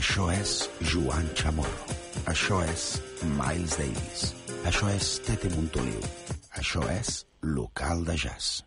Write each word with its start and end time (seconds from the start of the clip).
Això 0.00 0.30
és 0.32 0.52
Joan 0.88 1.26
Chamorro. 1.36 1.96
Això 2.30 2.62
és 2.64 2.84
Miles 3.36 3.74
Davis. 3.76 4.22
Això 4.70 4.88
és 4.94 5.10
Tete 5.26 5.50
Montoliu. 5.52 6.00
Això 6.56 6.86
és 6.94 7.26
Local 7.44 8.06
de 8.08 8.16
Jazz. 8.16 8.62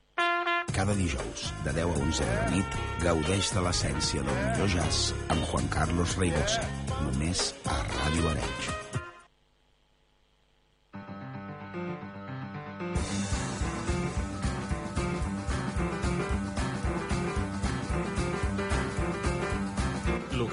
Cada 0.77 0.93
dijous, 0.93 1.49
de 1.65 1.73
10 1.73 1.89
a 1.89 2.05
11 2.05 2.29
de 2.29 2.37
la 2.37 2.47
nit, 2.53 2.79
gaudeix 3.01 3.49
de 3.55 3.65
l'essència 3.65 4.21
del 4.29 4.41
millor 4.43 4.73
jazz 4.77 5.09
amb 5.33 5.49
Juan 5.49 5.73
Carlos 5.73 6.17
Reigosa, 6.21 6.69
només 7.01 7.49
a 7.65 7.81
Ràdio 7.81 8.29
Arenys. 8.35 9.02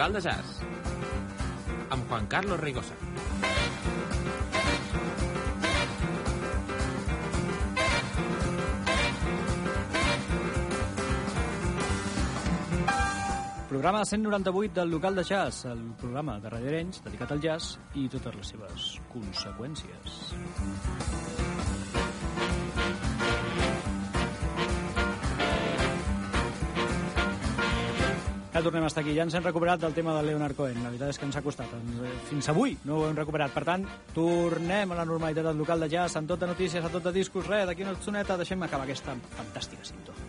Local 0.01 0.15
de 0.15 0.21
jazz 0.25 0.63
amb 1.93 2.07
Juan 2.09 2.27
Carlos 2.27 2.59
Rigosa. 2.59 2.95
Programa 13.69 14.07
198 14.07 14.81
del 14.81 14.89
local 14.89 15.17
de 15.17 15.23
jazz, 15.23 15.67
el 15.67 15.93
programa 16.01 16.41
de 16.41 16.49
Radio 16.49 16.69
Arenys 16.69 17.05
dedicat 17.05 17.37
al 17.37 17.45
jazz 17.45 17.77
i 17.93 18.09
totes 18.09 18.41
les 18.41 18.57
seves 18.57 18.91
conseqüències. 19.13 21.50
Tornem 28.61 28.85
a 28.85 28.89
estar 28.91 29.01
aquí. 29.03 29.15
Ja 29.17 29.25
ens 29.25 29.35
hem 29.35 29.45
recuperat 29.47 29.81
del 29.81 29.95
tema 29.97 30.13
del 30.19 30.27
Leonard 30.31 30.57
Cohen. 30.59 30.83
La 30.85 30.91
veritat 30.93 31.15
és 31.15 31.19
que 31.19 31.25
ens 31.29 31.39
ha 31.39 31.43
costat. 31.43 31.73
Fins 32.29 32.51
avui 32.53 32.77
no 32.85 33.01
ho 33.01 33.07
hem 33.09 33.17
recuperat. 33.17 33.55
Per 33.57 33.65
tant, 33.65 33.87
tornem 34.15 34.93
a 34.93 35.01
la 35.01 35.07
normalitat 35.09 35.49
del 35.49 35.63
local 35.65 35.81
de 35.81 35.89
jazz, 35.89 36.19
amb 36.21 36.29
tot 36.29 36.45
de 36.45 36.51
notícies, 36.53 36.85
amb 36.85 36.93
tot 36.99 37.09
de 37.09 37.15
discos. 37.17 37.49
Res, 37.49 37.65
d'aquí 37.71 37.87
una 37.87 37.97
estoneta 37.97 38.37
deixem 38.41 38.69
acabar 38.69 38.85
aquesta 38.85 39.17
fantàstica 39.39 39.89
cinta. 39.89 40.20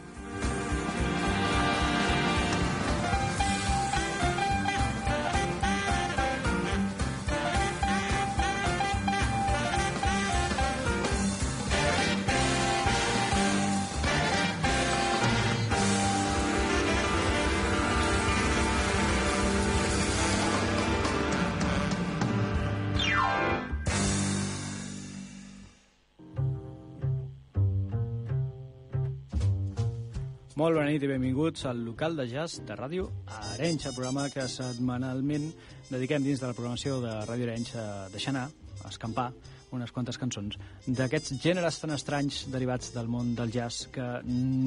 Molt 30.61 30.77
bona 30.77 30.91
nit 30.93 31.01
i 31.01 31.07
benvinguts 31.09 31.63
al 31.65 31.79
local 31.81 32.13
de 32.13 32.27
jazz 32.29 32.59
de 32.67 32.75
Ràdio 32.77 33.07
Arenys, 33.33 33.87
el 33.89 33.95
programa 33.95 34.27
que 34.29 34.43
setmanalment 34.45 35.47
dediquem 35.87 36.21
dins 36.21 36.43
de 36.43 36.51
la 36.51 36.53
programació 36.53 36.99
de 37.01 37.15
Ràdio 37.25 37.47
Arenys 37.47 37.71
a 37.81 37.85
deixar 38.13 38.29
anar, 38.35 38.43
a 38.83 38.91
escampar 38.91 39.31
unes 39.75 39.91
quantes 39.95 40.19
cançons 40.19 40.57
d'aquests 40.87 41.37
gèneres 41.41 41.79
tan 41.81 41.95
estranys 41.95 42.45
derivats 42.51 42.93
del 42.95 43.09
món 43.11 43.35
del 43.37 43.51
jazz 43.53 43.87
que 43.93 44.07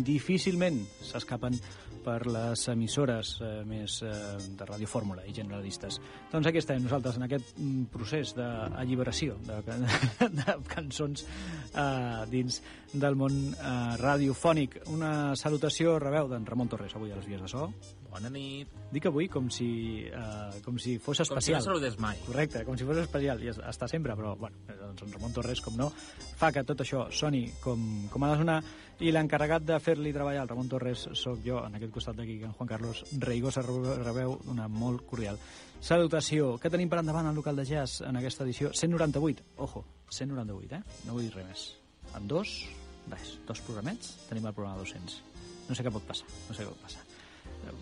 difícilment 0.07 0.81
s'escapen 1.05 1.59
per 2.05 2.21
les 2.29 2.67
emissores 2.69 3.39
eh, 3.41 3.51
més 3.67 3.97
eh, 4.05 4.13
de 4.59 4.69
radiofórmula 4.69 5.25
i 5.25 5.33
generalistes. 5.35 5.97
Doncs 6.33 6.51
aquí 6.51 6.61
estem 6.61 6.83
nosaltres 6.85 7.17
en 7.19 7.27
aquest 7.27 7.55
mm, 7.57 7.87
procés 7.95 8.35
d'alliberació 8.37 9.39
de, 9.47 9.61
de, 9.65 10.29
de 10.41 10.57
cançons 10.69 11.25
eh, 11.25 12.25
dins 12.31 12.61
del 12.93 13.17
món 13.19 13.39
eh, 13.55 13.75
radiofònic. 14.03 14.83
Una 14.93 15.35
salutació, 15.41 15.97
rebeu, 16.03 16.29
d'en 16.31 16.45
Ramon 16.47 16.71
Torres, 16.73 16.97
avui 16.99 17.15
a 17.15 17.19
les 17.19 17.31
vies 17.31 17.41
de 17.41 17.51
so. 17.51 17.71
Bona 18.15 18.31
nit. 18.31 18.71
Dic 18.95 19.09
avui 19.11 19.27
com 19.27 19.49
si, 19.51 20.05
eh, 20.07 20.61
com 20.63 20.77
si 20.79 20.99
fos 21.03 21.19
Com 21.19 21.25
si 21.27 21.33
especial. 21.51 21.59
no 21.59 21.65
saludés 21.65 21.97
mai. 21.99 22.17
Correcte, 22.25 22.65
com 22.65 22.77
si 22.79 22.85
fos 22.87 22.97
especial, 23.03 23.43
i 23.43 23.49
es- 23.51 23.59
està 23.59 23.89
sempre, 23.89 24.15
però, 24.15 24.37
bueno, 24.39 24.57
eh, 24.69 24.73
doncs 24.79 25.03
en 25.03 25.13
Ramon 25.13 25.33
Torres, 25.33 25.61
com 25.61 25.77
no, 25.77 25.91
fa 26.37 26.53
que 26.53 26.63
tot 26.63 26.79
això 26.79 27.11
soni 27.11 27.51
com, 27.61 28.09
com 28.09 28.23
ha 28.23 28.31
de 28.31 28.37
sonar, 28.39 28.63
i 29.01 29.11
l'encarregat 29.11 29.65
de 29.65 29.81
fer-li 29.81 30.13
treballar 30.13 30.43
al 30.43 30.49
Ramon 30.49 30.69
Torres 30.69 31.09
sóc 31.13 31.41
jo, 31.45 31.59
en 31.67 31.75
aquest 31.75 31.93
costat 31.93 32.15
d'aquí, 32.15 32.41
en 32.45 32.53
Juan 32.53 32.69
Carlos 32.69 33.03
Reigosa, 33.19 33.63
rebeu 33.63 34.39
una 34.47 34.69
molt 34.69 35.05
cordial 35.07 35.37
salutació. 35.81 36.55
Què 36.61 36.71
tenim 36.71 36.89
per 36.89 37.01
endavant 37.01 37.27
al 37.27 37.35
local 37.35 37.57
de 37.57 37.65
jazz 37.65 38.01
en 38.03 38.17
aquesta 38.17 38.45
edició? 38.45 38.71
198, 38.73 39.43
ojo, 39.57 39.85
198, 40.09 40.77
eh? 40.77 40.83
No 41.07 41.15
vull 41.15 41.23
dir 41.27 41.35
res 41.35 41.47
més. 41.49 41.75
En 42.15 42.29
dos, 42.29 42.69
res, 43.11 43.41
dos 43.45 43.61
programets, 43.61 44.15
tenim 44.29 44.47
el 44.47 44.55
programa 44.55 44.79
200. 44.79 45.21
No 45.69 45.75
sé 45.75 45.83
què 45.83 45.91
pot 45.91 46.05
passar, 46.07 46.27
no 46.49 46.55
sé 46.55 46.63
què 46.63 46.69
pot 46.69 46.79
passar. 46.81 47.03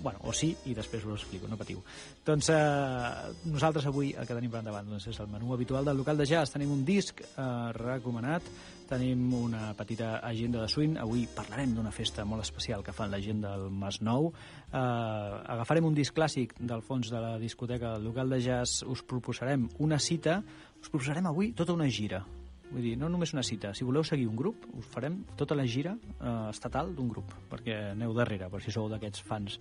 Bueno, 0.03 0.21
o 0.29 0.33
sí, 0.37 0.53
i 0.67 0.75
després 0.75 1.05
us 1.05 1.11
ho 1.11 1.17
explico, 1.17 1.49
no 1.49 1.59
patiu. 1.61 1.83
Doncs 2.27 2.51
eh, 2.55 3.33
nosaltres 3.51 3.87
avui 3.91 4.13
el 4.13 4.27
que 4.29 4.37
tenim 4.37 4.53
per 4.53 4.61
endavant 4.63 4.89
doncs, 4.89 5.09
és 5.13 5.21
el 5.23 5.31
menú 5.33 5.55
habitual 5.55 5.87
del 5.89 5.99
local 6.03 6.21
de 6.21 6.27
jazz. 6.29 6.53
Tenim 6.55 6.73
un 6.75 6.85
disc 6.89 7.23
eh, 7.23 7.47
recomanat, 7.79 8.47
tenim 8.91 9.25
una 9.35 9.73
petita 9.79 10.19
agenda 10.19 10.63
de 10.63 10.69
swing. 10.69 10.99
Avui 11.01 11.25
parlarem 11.35 11.73
d'una 11.77 11.95
festa 11.95 12.27
molt 12.29 12.45
especial 12.45 12.85
que 12.85 12.95
fan 12.97 13.11
la 13.13 13.23
gent 13.23 13.43
del 13.45 13.69
Masnou. 13.71 14.33
Eh, 14.33 14.77
agafarem 14.77 15.89
un 15.89 15.97
disc 15.97 16.15
clàssic 16.17 16.55
del 16.61 16.85
fons 16.85 17.11
de 17.13 17.23
la 17.23 17.39
discoteca 17.43 17.97
del 17.97 18.11
local 18.11 18.31
de 18.31 18.43
jazz. 18.45 18.83
Us 18.85 19.03
proposarem 19.03 19.69
una 19.79 19.99
cita. 19.99 20.43
Us 20.83 20.91
proposarem 20.91 21.31
avui 21.31 21.53
tota 21.57 21.77
una 21.79 21.89
gira. 21.89 22.25
Vull 22.73 22.87
dir, 22.87 22.93
no 22.97 23.11
només 23.13 23.35
una 23.35 23.43
cita. 23.45 23.75
Si 23.77 23.85
voleu 23.85 24.05
seguir 24.07 24.25
un 24.31 24.37
grup, 24.39 24.65
us 24.79 24.87
farem 24.89 25.19
tota 25.37 25.57
la 25.59 25.67
gira 25.69 25.93
eh, 25.93 26.31
estatal 26.49 26.95
d'un 26.97 27.11
grup, 27.11 27.35
perquè 27.51 27.77
aneu 27.91 28.15
darrere, 28.17 28.49
per 28.49 28.63
si 28.65 28.73
sou 28.73 28.89
d'aquests 28.89 29.25
fans, 29.29 29.59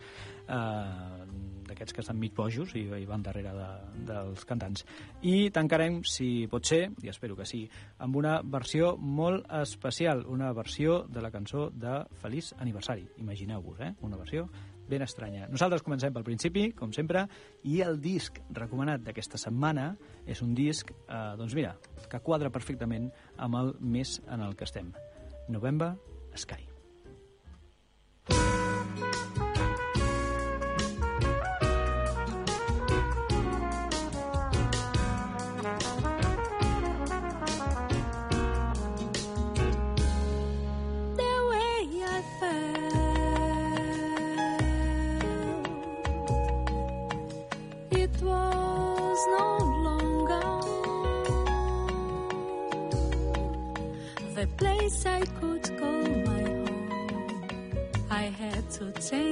eh, 0.47 1.25
d'aquests 1.67 1.97
que 1.97 2.03
estan 2.05 2.19
mig 2.21 2.31
bojos 2.37 2.71
i, 2.79 2.85
i 3.01 3.07
van 3.09 3.25
darrere 3.25 3.51
de, 3.57 3.69
dels 4.07 4.47
cantants. 4.47 4.85
I 5.27 5.49
tancarem, 5.51 6.01
si 6.07 6.47
pot 6.51 6.71
ser, 6.71 6.85
i 7.03 7.11
espero 7.11 7.35
que 7.35 7.47
sí, 7.49 7.65
amb 7.99 8.15
una 8.21 8.39
versió 8.43 8.95
molt 8.95 9.49
especial, 9.59 10.23
una 10.31 10.53
versió 10.55 11.01
de 11.11 11.23
la 11.25 11.33
cançó 11.35 11.67
de 11.75 11.99
Feliç 12.23 12.53
Aniversari. 12.59 13.09
Imagineu-vos, 13.19 13.83
eh? 13.83 13.91
Una 14.07 14.19
versió 14.23 14.47
ben 14.91 15.05
estranya. 15.05 15.47
Nosaltres 15.51 15.85
comencem 15.85 16.13
pel 16.13 16.27
principi, 16.27 16.67
com 16.77 16.91
sempre, 16.95 17.23
i 17.63 17.79
el 17.85 18.01
disc 18.03 18.41
recomanat 18.57 19.05
d'aquesta 19.07 19.39
setmana 19.41 19.93
és 20.27 20.43
un 20.43 20.53
disc, 20.57 20.91
eh, 20.91 21.21
doncs 21.39 21.55
mira, 21.57 21.77
que 22.11 22.19
quadra 22.19 22.51
perfectament 22.51 23.09
amb 23.37 23.61
el 23.63 23.73
mes 23.79 24.19
en 24.27 24.43
el 24.43 24.59
que 24.59 24.67
estem. 24.67 24.91
November 25.47 25.95
Sky. 26.35 26.71
the 28.31 28.60
I 55.05 55.21
could 55.39 55.79
call 55.79 56.03
my 56.27 56.41
home. 56.43 57.47
I 58.09 58.23
had 58.23 58.69
to 58.71 58.91
change 58.99 59.30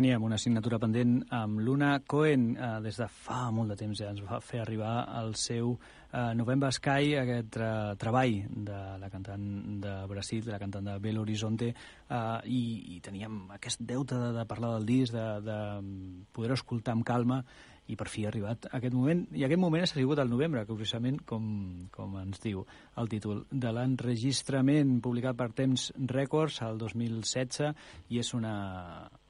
Teníem 0.00 0.22
una 0.24 0.38
assignatura 0.40 0.78
pendent 0.80 1.18
amb 1.36 1.58
Luna 1.60 1.90
Cohen 2.08 2.54
eh, 2.56 2.68
des 2.80 2.96
de 2.96 3.04
fa 3.12 3.50
molt 3.52 3.68
de 3.68 3.74
temps 3.76 3.98
ja 4.00 4.08
ens 4.08 4.22
va 4.24 4.38
fer 4.40 4.62
arribar 4.62 4.94
el 5.18 5.34
seu 5.36 5.74
eh, 5.74 6.30
November 6.38 6.70
Sky, 6.72 7.18
aquest 7.20 7.58
eh, 7.60 7.66
treball 8.00 8.38
de 8.70 8.78
la 9.02 9.10
cantant 9.12 9.44
de 9.82 9.92
Brasil, 10.08 10.40
de 10.46 10.54
la 10.54 10.60
cantant 10.62 10.88
de 10.88 10.94
Belo 11.04 11.20
Horizonte, 11.20 11.68
eh, 11.68 12.22
i, 12.48 12.62
i 12.96 13.02
teníem 13.04 13.42
aquest 13.58 13.84
deute 13.92 14.16
de, 14.22 14.30
de 14.38 14.46
parlar 14.48 14.72
del 14.78 14.88
disc, 14.88 15.12
de, 15.12 15.26
de 15.44 15.58
poder 16.32 16.54
escoltar 16.56 16.96
amb 16.96 17.04
calma, 17.04 17.42
i 17.90 17.96
per 17.98 18.06
fi 18.10 18.24
ha 18.24 18.30
arribat 18.30 18.68
aquest 18.76 18.94
moment, 18.94 19.24
i 19.34 19.44
aquest 19.46 19.60
moment 19.60 19.84
ha 19.84 19.90
sigut 19.90 20.20
el 20.22 20.30
novembre, 20.30 20.62
que 20.66 20.76
precisament, 20.76 21.18
com, 21.26 21.46
com 21.94 22.16
ens 22.22 22.42
diu 22.42 22.62
el 23.02 23.10
títol, 23.10 23.42
de 23.50 23.72
l'enregistrament 23.74 24.98
publicat 25.04 25.38
per 25.38 25.50
Temps 25.58 25.90
Records 26.12 26.60
al 26.66 26.78
2016, 26.78 27.72
i 28.14 28.22
és 28.22 28.34
una, 28.38 28.54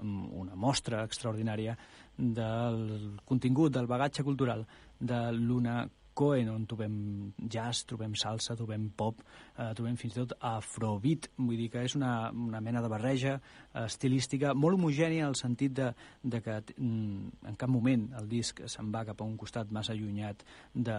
una 0.00 0.58
mostra 0.58 1.04
extraordinària 1.08 1.76
del 2.20 3.16
contingut, 3.24 3.72
del 3.72 3.88
bagatge 3.88 4.26
cultural 4.26 4.66
de 5.00 5.22
l'una 5.32 5.80
Cohen, 6.20 6.50
on 6.52 6.66
trobem 6.68 6.96
jazz, 7.40 7.86
trobem 7.88 8.12
salsa, 8.18 8.56
trobem 8.58 8.90
pop, 8.96 9.22
eh, 9.56 9.70
trobem 9.76 9.96
fins 9.96 10.16
i 10.16 10.20
tot 10.20 10.34
afrobeat, 10.44 11.30
vull 11.38 11.56
dir 11.56 11.70
que 11.72 11.84
és 11.86 11.94
una, 11.96 12.12
una 12.30 12.60
mena 12.60 12.82
de 12.84 12.90
barreja 12.92 13.38
eh, 13.38 13.86
estilística 13.86 14.52
molt 14.52 14.76
homogènia 14.76 15.24
en 15.24 15.32
el 15.32 15.38
sentit 15.40 15.72
de, 15.78 15.88
de 16.22 16.42
que 16.44 16.58
mm, 16.76 17.46
en 17.48 17.56
cap 17.60 17.72
moment 17.72 18.04
el 18.20 18.28
disc 18.28 18.60
se'n 18.68 18.90
va 18.92 19.06
cap 19.08 19.22
a 19.22 19.28
un 19.28 19.38
costat 19.40 19.72
massa 19.72 19.94
allunyat 19.96 20.44
de, 20.74 20.98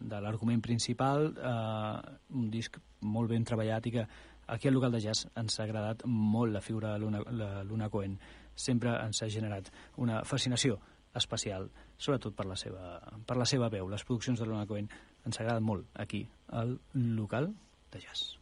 de 0.00 0.20
l'argument 0.24 0.64
principal, 0.64 1.28
eh, 1.36 2.14
un 2.38 2.48
disc 2.52 2.80
molt 3.02 3.28
ben 3.34 3.44
treballat 3.44 3.90
i 3.90 3.96
que 3.98 4.06
aquí 4.46 4.68
al 4.68 4.74
local 4.78 4.96
de 4.96 5.02
jazz 5.04 5.26
ens 5.36 5.58
ha 5.58 5.66
agradat 5.66 6.06
molt 6.06 6.52
la 6.56 6.64
figura 6.64 6.94
de 6.94 7.04
Luna, 7.04 7.20
la 7.30 7.50
Luna 7.64 7.90
Cohen. 7.90 8.16
Sempre 8.54 8.96
ens 9.04 9.22
ha 9.22 9.28
generat 9.32 9.68
una 9.96 10.24
fascinació 10.28 10.80
especial, 11.14 11.70
sobretot 11.96 12.36
per 12.36 12.46
la 12.48 12.56
seva, 12.56 12.98
per 13.26 13.36
la 13.36 13.48
seva 13.48 13.70
veu. 13.72 13.88
Les 13.92 14.04
produccions 14.04 14.40
de 14.40 14.48
Luna 14.48 14.66
Cohen 14.66 14.88
ens 15.26 15.40
agraden 15.40 15.66
molt 15.66 15.88
aquí, 15.94 16.26
al 16.48 16.78
local 16.94 17.52
de 17.92 18.06
jazz. 18.06 18.38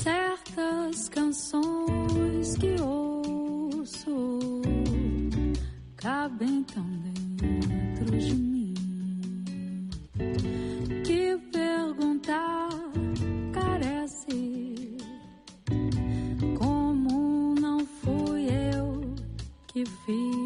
certas 0.00 1.08
canções 1.10 2.56
que 2.56 2.74
ouço 2.80 4.62
cabem 5.96 6.64
tão 6.64 6.86
dentro 7.02 8.18
de 8.18 8.34
mim 8.34 8.74
perguntar 12.30 12.68
carece 13.52 14.96
como 16.56 17.54
não 17.60 17.80
fui 17.84 18.48
eu 18.72 19.14
que 19.66 19.84
fiz. 19.84 20.39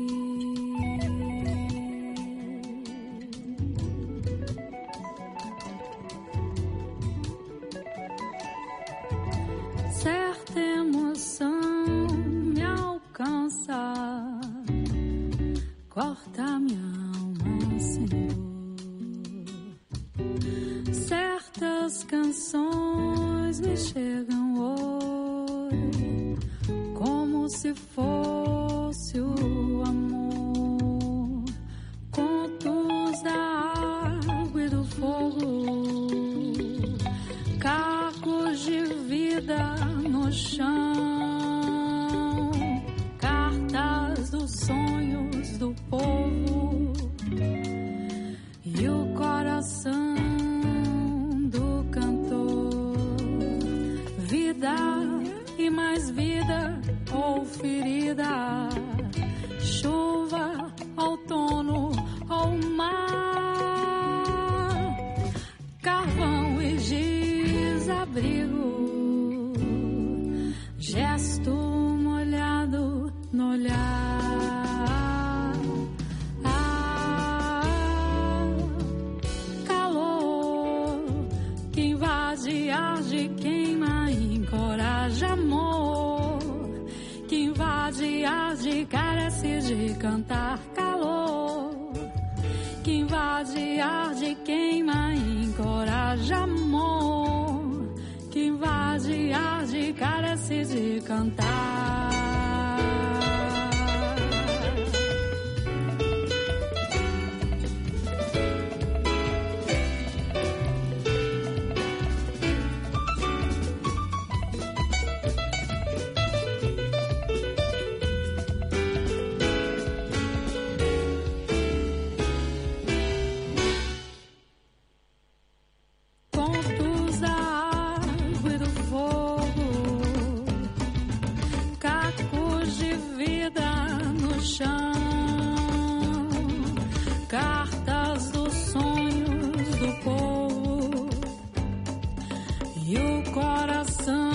E 142.86 142.96
o 142.98 143.32
coração 143.32 144.30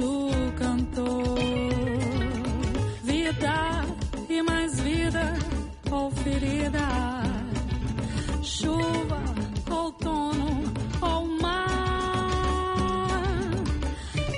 do 0.00 0.52
cantor. 0.56 1.38
Vida 3.02 3.84
e 4.28 4.42
mais 4.42 4.80
vida 4.80 5.34
ou 5.90 6.10
ferida 6.10 7.24
chuva, 8.42 9.20
outono 9.70 10.72
ou 11.02 11.40
mar, 11.40 11.60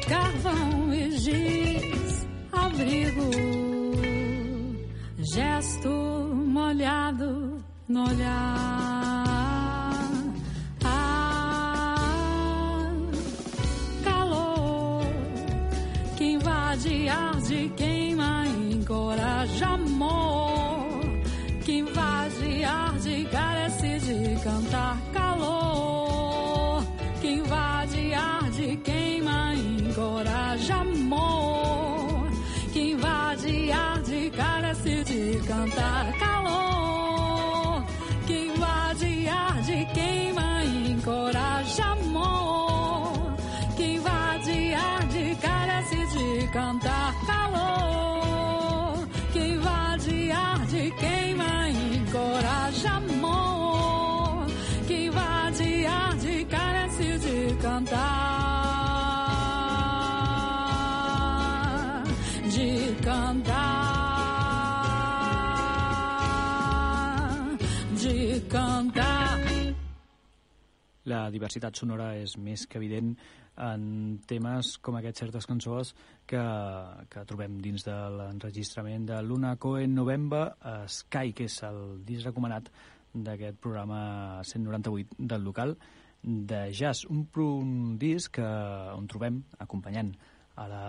carvão 0.08 0.92
e 0.92 1.10
giz, 1.12 2.26
abrigo, 2.52 3.30
gesto 5.18 5.88
molhado 6.46 7.62
no 7.88 8.08
olhar. 8.08 8.55
magic 17.56 17.96
La 71.26 71.33
diversitat 71.35 71.75
sonora 71.75 72.12
és 72.14 72.37
més 72.38 72.68
que 72.71 72.78
evident 72.78 73.09
en 73.66 73.87
temes 74.30 74.76
com 74.85 74.95
aquests 74.95 75.25
certes 75.25 75.49
cançons 75.50 75.90
que, 76.30 76.42
que 77.11 77.25
trobem 77.26 77.56
dins 77.64 77.83
de 77.83 77.97
l'enregistrament 78.14 79.09
de 79.09 79.18
Luna 79.26 79.56
Cohen 79.59 79.97
November 79.97 80.45
Sky, 80.87 81.33
que 81.35 81.49
és 81.50 81.56
el 81.66 81.80
disc 82.06 82.28
recomanat 82.28 82.71
d'aquest 83.11 83.59
programa 83.59 84.45
198 84.47 85.18
del 85.33 85.42
local 85.49 85.75
de 86.23 86.62
jazz, 86.71 87.09
un, 87.11 87.26
un 87.42 87.99
disc 87.99 88.38
que, 88.38 88.47
on 88.95 89.11
trobem 89.11 89.42
acompanyant 89.66 90.14
a 90.56 90.66
la, 90.68 90.86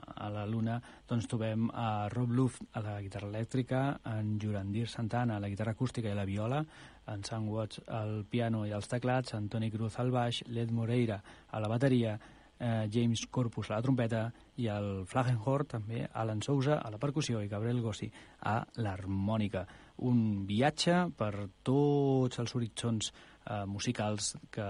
a 0.00 0.28
la 0.32 0.46
Luna 0.48 0.78
doncs 1.08 1.28
trobem 1.30 1.68
a 1.72 2.08
Rob 2.12 2.32
Luft 2.32 2.64
a 2.72 2.82
la 2.84 2.96
guitarra 3.04 3.28
elèctrica, 3.28 4.00
en 4.16 4.38
Jurandir 4.40 4.88
Santana 4.88 5.36
a 5.36 5.44
la 5.44 5.50
guitarra 5.52 5.76
acústica 5.76 6.10
i 6.10 6.16
la 6.16 6.26
viola, 6.28 6.64
en 7.10 7.24
Sam 7.24 7.48
Watts 7.48 7.82
al 7.88 8.24
piano 8.30 8.64
i 8.66 8.72
als 8.72 8.88
teclats, 8.88 9.34
en 9.34 9.48
Toni 9.48 9.70
Cruz 9.70 9.98
al 9.98 10.12
baix, 10.14 10.44
l'Ed 10.48 10.70
Moreira 10.72 11.20
a 11.50 11.60
la 11.60 11.68
bateria, 11.68 12.18
eh, 12.60 12.88
James 12.92 13.26
Corpus 13.30 13.70
a 13.70 13.78
la 13.78 13.82
trompeta 13.82 14.26
i 14.60 14.68
el 14.70 15.04
Flagenhort 15.08 15.74
també, 15.76 16.04
Alan 16.12 16.42
Sousa 16.44 16.78
a 16.78 16.90
la 16.92 17.00
percussió 17.00 17.40
i 17.40 17.48
Gabriel 17.48 17.80
Gossi 17.80 18.10
a 18.46 18.60
l'harmònica. 18.84 19.64
Un 20.06 20.44
viatge 20.46 21.06
per 21.16 21.48
tots 21.64 22.38
els 22.38 22.54
horitzons 22.54 23.10
eh, 23.10 23.64
musicals 23.66 24.34
que, 24.52 24.68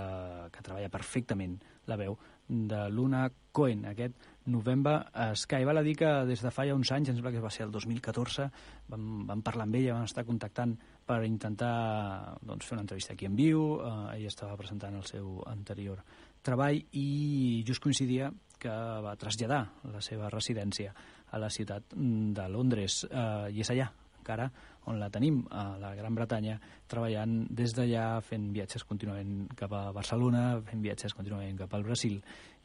que 0.50 0.62
treballa 0.62 0.92
perfectament 0.92 1.58
la 1.90 1.98
veu 1.98 2.16
de 2.50 2.88
Luna 2.90 3.30
Cohen, 3.52 3.84
aquest 3.86 4.16
November 4.50 5.06
Sky. 5.38 5.64
Val 5.64 5.78
a 5.78 5.84
dir 5.86 5.94
que 5.96 6.10
des 6.26 6.42
de 6.42 6.50
fa 6.50 6.66
ja 6.66 6.74
uns 6.74 6.90
anys, 6.92 7.10
em 7.10 7.18
sembla 7.18 7.32
que 7.32 7.42
va 7.42 7.52
ser 7.54 7.64
el 7.68 7.72
2014, 7.74 8.48
vam, 8.90 9.06
vam 9.28 9.44
parlar 9.46 9.68
amb 9.68 9.78
ella, 9.78 9.94
vam 9.94 10.08
estar 10.08 10.26
contactant 10.26 10.74
per 11.06 11.22
intentar 11.26 12.36
doncs, 12.42 12.66
fer 12.66 12.76
una 12.76 12.84
entrevista 12.86 13.14
aquí 13.14 13.30
en 13.30 13.38
viu. 13.38 13.78
Eh, 13.78 14.18
ella 14.18 14.32
estava 14.32 14.58
presentant 14.58 14.98
el 14.98 15.06
seu 15.06 15.38
anterior 15.46 16.02
treball 16.42 16.82
i 16.96 17.62
just 17.68 17.82
coincidia 17.84 18.32
que 18.60 18.72
va 19.04 19.16
traslladar 19.16 19.62
la 19.92 20.02
seva 20.04 20.28
residència 20.32 20.92
a 21.30 21.38
la 21.38 21.48
ciutat 21.48 21.94
de 21.94 22.48
Londres 22.52 23.04
eh, 23.08 23.50
i 23.54 23.62
és 23.62 23.70
allà 23.72 23.88
encara 24.20 24.50
on 24.90 25.00
la 25.00 25.10
tenim, 25.12 25.42
a 25.50 25.76
la 25.80 25.94
Gran 25.96 26.14
Bretanya, 26.16 26.56
treballant 26.90 27.42
des 27.50 27.74
d'allà, 27.76 28.20
fent 28.24 28.48
viatges 28.54 28.86
contínuament 28.88 29.50
cap 29.58 29.74
a 29.76 29.90
Barcelona, 29.96 30.60
fent 30.66 30.82
viatges 30.84 31.14
contínuament 31.16 31.58
cap 31.60 31.74
al 31.74 31.84
Brasil 31.86 32.18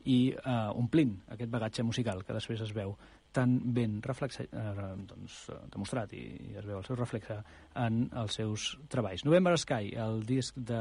i 0.06 0.18
eh, 0.32 0.56
omplint 0.78 1.16
aquest 1.34 1.52
bagatge 1.52 1.84
musical 1.84 2.24
que 2.24 2.36
després 2.36 2.62
es 2.62 2.74
veu 2.76 2.94
tan 3.36 3.58
ben 3.76 3.98
reflexe, 4.06 4.46
eh, 4.48 4.92
doncs, 5.10 5.40
demostrat 5.74 6.14
i, 6.16 6.24
i 6.52 6.60
es 6.62 6.68
veu 6.68 6.80
el 6.80 6.86
seu 6.88 6.96
reflexe 6.96 7.42
en 7.84 8.06
els 8.22 8.38
seus 8.40 8.70
treballs. 8.92 9.26
November 9.28 9.58
Sky, 9.60 9.92
el 10.00 10.24
disc 10.30 10.56
de, 10.56 10.80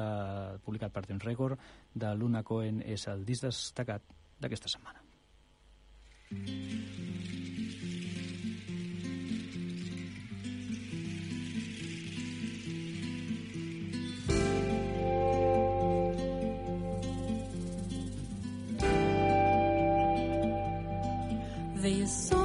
publicat 0.66 0.94
per 0.94 1.06
Temps 1.08 1.26
Record 1.26 1.58
de 1.94 2.14
Luna 2.14 2.44
Cohen, 2.46 2.82
és 2.86 3.08
el 3.10 3.26
disc 3.26 3.48
destacat 3.48 4.06
d'aquesta 4.38 4.70
setmana. 4.70 5.02
This 6.34 8.23
veio 21.84 22.06
só. 22.06 22.43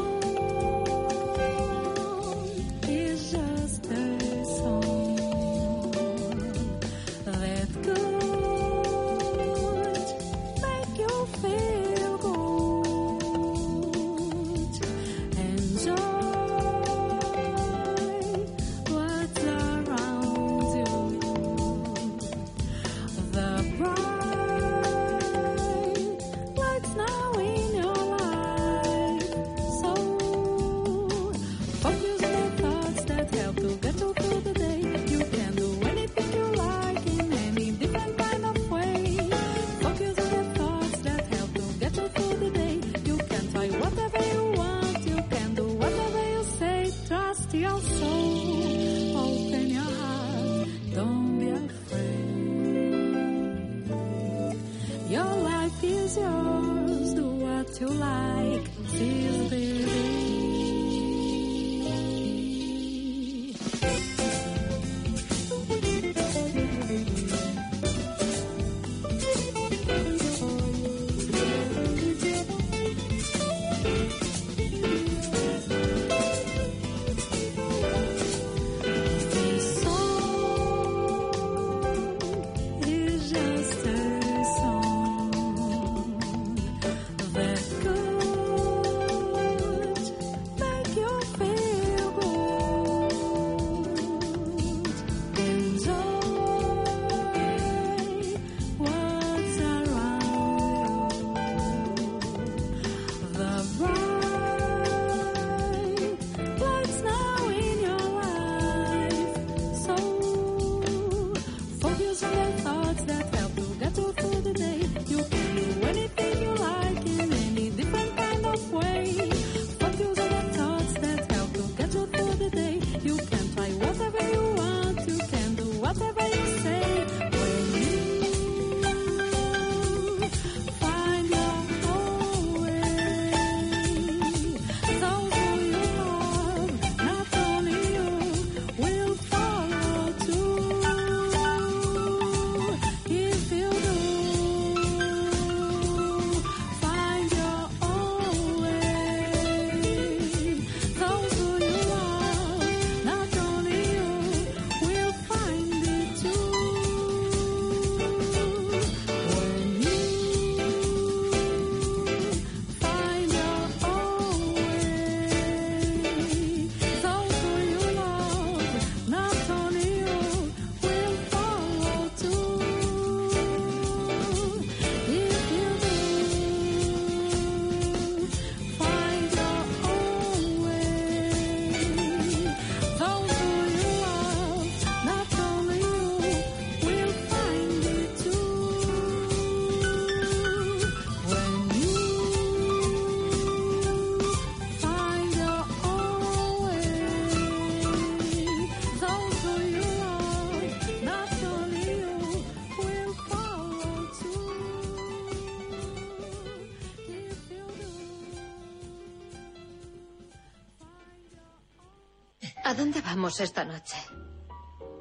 Dónde 212.90 213.08
vamos 213.08 213.40
esta 213.40 213.64
noche? 213.64 213.98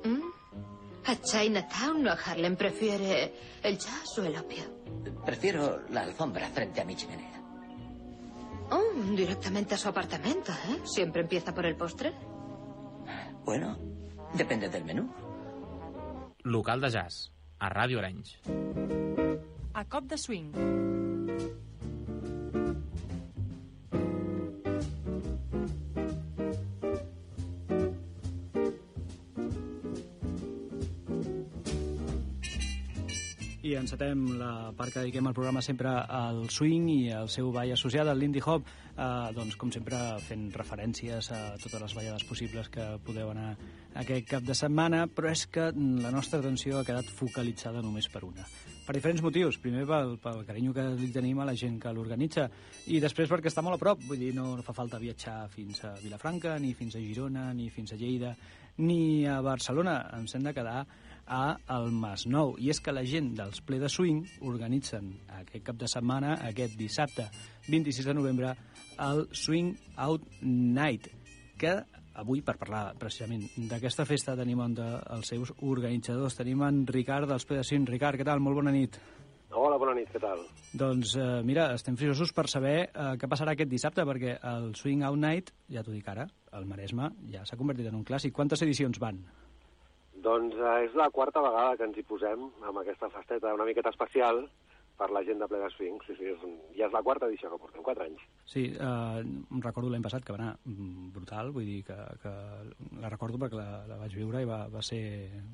¿Mm? 0.04 0.20
¿A 1.06 1.16
Chinatown 1.16 2.06
o 2.06 2.10
a 2.10 2.12
Harlem? 2.12 2.54
¿Prefiere 2.54 3.32
el 3.62 3.78
jazz 3.78 4.18
o 4.18 4.24
el 4.24 4.36
opio? 4.36 4.62
Prefiero 5.24 5.88
la 5.88 6.02
alfombra 6.02 6.50
frente 6.50 6.82
a 6.82 6.84
mi 6.84 6.94
chimenea. 6.94 7.40
Oh, 8.70 8.92
directamente 9.16 9.74
a 9.74 9.78
su 9.78 9.88
apartamento, 9.88 10.52
¿eh? 10.52 10.80
¿Siempre 10.84 11.22
empieza 11.22 11.54
por 11.54 11.64
el 11.64 11.76
postre? 11.76 12.12
Bueno, 13.42 13.78
depende 14.34 14.68
del 14.68 14.84
menú. 14.84 15.10
Local 16.42 16.82
de 16.82 16.90
jazz, 16.90 17.32
a 17.58 17.70
Ràdio 17.70 18.00
Arenys. 18.00 18.38
A 19.72 19.84
cop 19.86 20.04
de 20.04 20.18
swing. 20.18 20.87
I 33.68 33.74
encetem 33.76 34.20
la 34.38 34.70
part 34.72 34.94
que 34.94 35.02
dediquem 35.02 35.26
al 35.28 35.34
programa 35.36 35.60
sempre 35.60 35.90
al 35.92 36.46
swing 36.48 36.86
i 36.88 37.10
al 37.12 37.26
seu 37.28 37.50
ball 37.52 37.74
associat, 37.74 38.08
al 38.08 38.16
Lindy 38.16 38.40
Hop, 38.40 38.64
eh, 38.96 39.08
doncs, 39.36 39.58
com 39.60 39.68
sempre 39.74 39.98
fent 40.24 40.46
referències 40.54 41.28
a 41.36 41.40
totes 41.60 41.82
les 41.82 41.96
ballades 41.98 42.24
possibles 42.24 42.70
que 42.72 42.86
podeu 43.04 43.28
anar 43.34 43.50
aquest 44.00 44.30
cap 44.30 44.46
de 44.46 44.56
setmana, 44.56 45.02
però 45.12 45.34
és 45.34 45.44
que 45.52 45.66
la 45.76 46.12
nostra 46.14 46.40
atenció 46.40 46.78
ha 46.78 46.86
quedat 46.86 47.10
focalitzada 47.12 47.82
només 47.84 48.08
per 48.08 48.22
una. 48.24 48.46
Per 48.86 48.94
diferents 48.96 49.20
motius. 49.20 49.58
Primer 49.60 49.84
pel, 49.90 50.14
pel 50.22 50.40
carinyo 50.48 50.72
que 50.72 50.86
li 50.96 51.10
tenim 51.12 51.42
a 51.42 51.48
la 51.50 51.56
gent 51.58 51.76
que 51.82 51.92
l'organitza 51.92 52.46
i 52.88 53.02
després 53.04 53.28
perquè 53.28 53.52
està 53.52 53.60
molt 53.66 53.76
a 53.76 53.82
prop. 53.82 54.00
Vull 54.08 54.22
dir, 54.22 54.30
no, 54.38 54.54
no 54.56 54.64
fa 54.64 54.72
falta 54.72 55.02
viatjar 55.02 55.42
fins 55.52 55.82
a 55.84 55.92
Vilafranca, 56.00 56.56
ni 56.62 56.72
fins 56.78 56.96
a 56.96 57.04
Girona, 57.04 57.50
ni 57.52 57.68
fins 57.68 57.92
a 57.92 58.00
Lleida, 58.00 58.32
ni 58.80 59.26
a 59.28 59.42
Barcelona. 59.44 59.98
Ens 60.16 60.38
hem 60.38 60.48
de 60.48 60.56
quedar 60.56 60.86
a 61.28 61.58
el 61.76 61.92
Masnou. 61.92 62.56
I 62.58 62.72
és 62.72 62.80
que 62.80 62.94
la 62.94 63.04
gent 63.06 63.34
dels 63.36 63.60
Ple 63.62 63.78
de 63.82 63.90
Swing 63.92 64.24
organitzen 64.48 65.12
aquest 65.42 65.66
cap 65.68 65.78
de 65.78 65.90
setmana, 65.90 66.38
aquest 66.48 66.74
dissabte 66.80 67.28
26 67.68 68.08
de 68.08 68.16
novembre, 68.16 68.54
el 69.04 69.26
Swing 69.36 69.76
Out 69.96 70.24
Night, 70.42 71.10
que 71.60 71.76
avui, 72.18 72.40
per 72.42 72.56
parlar 72.58 72.96
precisament 72.98 73.44
d'aquesta 73.70 74.06
festa, 74.08 74.34
tenim 74.38 74.64
un 74.64 74.74
dels 74.74 75.30
seus 75.30 75.52
organitzadors. 75.60 76.36
Tenim 76.40 76.64
en 76.66 76.82
Ricard 76.88 77.30
dels 77.30 77.46
Ple 77.46 77.60
de 77.60 77.68
Swing. 77.68 77.86
Ricard, 77.86 78.18
què 78.18 78.26
tal? 78.26 78.42
Molt 78.42 78.58
bona 78.58 78.74
nit. 78.74 78.98
Hola, 79.56 79.78
bona 79.80 79.94
nit, 79.96 80.10
què 80.12 80.20
tal? 80.20 80.42
Doncs 80.76 81.14
eh, 81.16 81.28
mira, 81.46 81.70
estem 81.78 81.96
frisosos 81.96 82.34
per 82.36 82.44
saber 82.52 82.76
eh, 82.84 83.12
què 83.20 83.30
passarà 83.30 83.54
aquest 83.54 83.70
dissabte, 83.70 84.04
perquè 84.04 84.34
el 84.50 84.74
Swing 84.76 85.06
Out 85.08 85.20
Night, 85.22 85.54
ja 85.72 85.84
t'ho 85.84 85.94
dic 85.94 86.08
ara, 86.12 86.26
el 86.58 86.68
Maresme 86.68 87.08
ja 87.32 87.46
s'ha 87.48 87.56
convertit 87.56 87.88
en 87.88 87.96
un 87.96 88.04
clàssic. 88.04 88.34
Quantes 88.36 88.60
edicions 88.66 89.00
van? 89.00 89.22
Doncs 90.28 90.56
eh, 90.60 90.78
és 90.88 90.96
la 90.98 91.10
quarta 91.14 91.44
vegada 91.44 91.76
que 91.78 91.86
ens 91.88 91.98
hi 91.98 92.04
posem 92.08 92.48
amb 92.68 92.82
aquesta 92.82 93.08
festeta 93.14 93.54
una 93.56 93.68
miqueta 93.68 93.94
especial 93.94 94.44
per 94.98 95.12
la 95.14 95.22
gent 95.22 95.38
de 95.38 95.46
ple 95.46 95.60
de 95.62 95.68
swing. 95.70 96.00
Sí, 96.06 96.16
sí, 96.18 96.26
és 96.32 96.40
un... 96.44 96.56
ja 96.74 96.88
és 96.88 96.94
la 96.94 97.02
quarta 97.06 97.28
edició 97.30 97.52
que 97.52 97.60
portem, 97.62 97.84
quatre 97.86 98.08
anys. 98.08 98.24
Sí, 98.50 98.64
eh, 98.74 99.20
recordo 99.62 99.92
l'any 99.92 100.02
passat 100.02 100.26
que 100.26 100.34
va 100.34 100.40
anar 100.40 100.56
mm, 100.58 101.12
brutal, 101.14 101.52
vull 101.54 101.68
dir 101.68 101.78
que, 101.86 101.96
que 102.22 102.32
la 102.98 103.12
recordo 103.12 103.38
perquè 103.40 103.60
la, 103.60 103.84
la 103.88 104.00
vaig 104.00 104.16
viure 104.18 104.42
i 104.42 104.48
va, 104.48 104.64
va, 104.72 104.82
ser, 104.82 105.02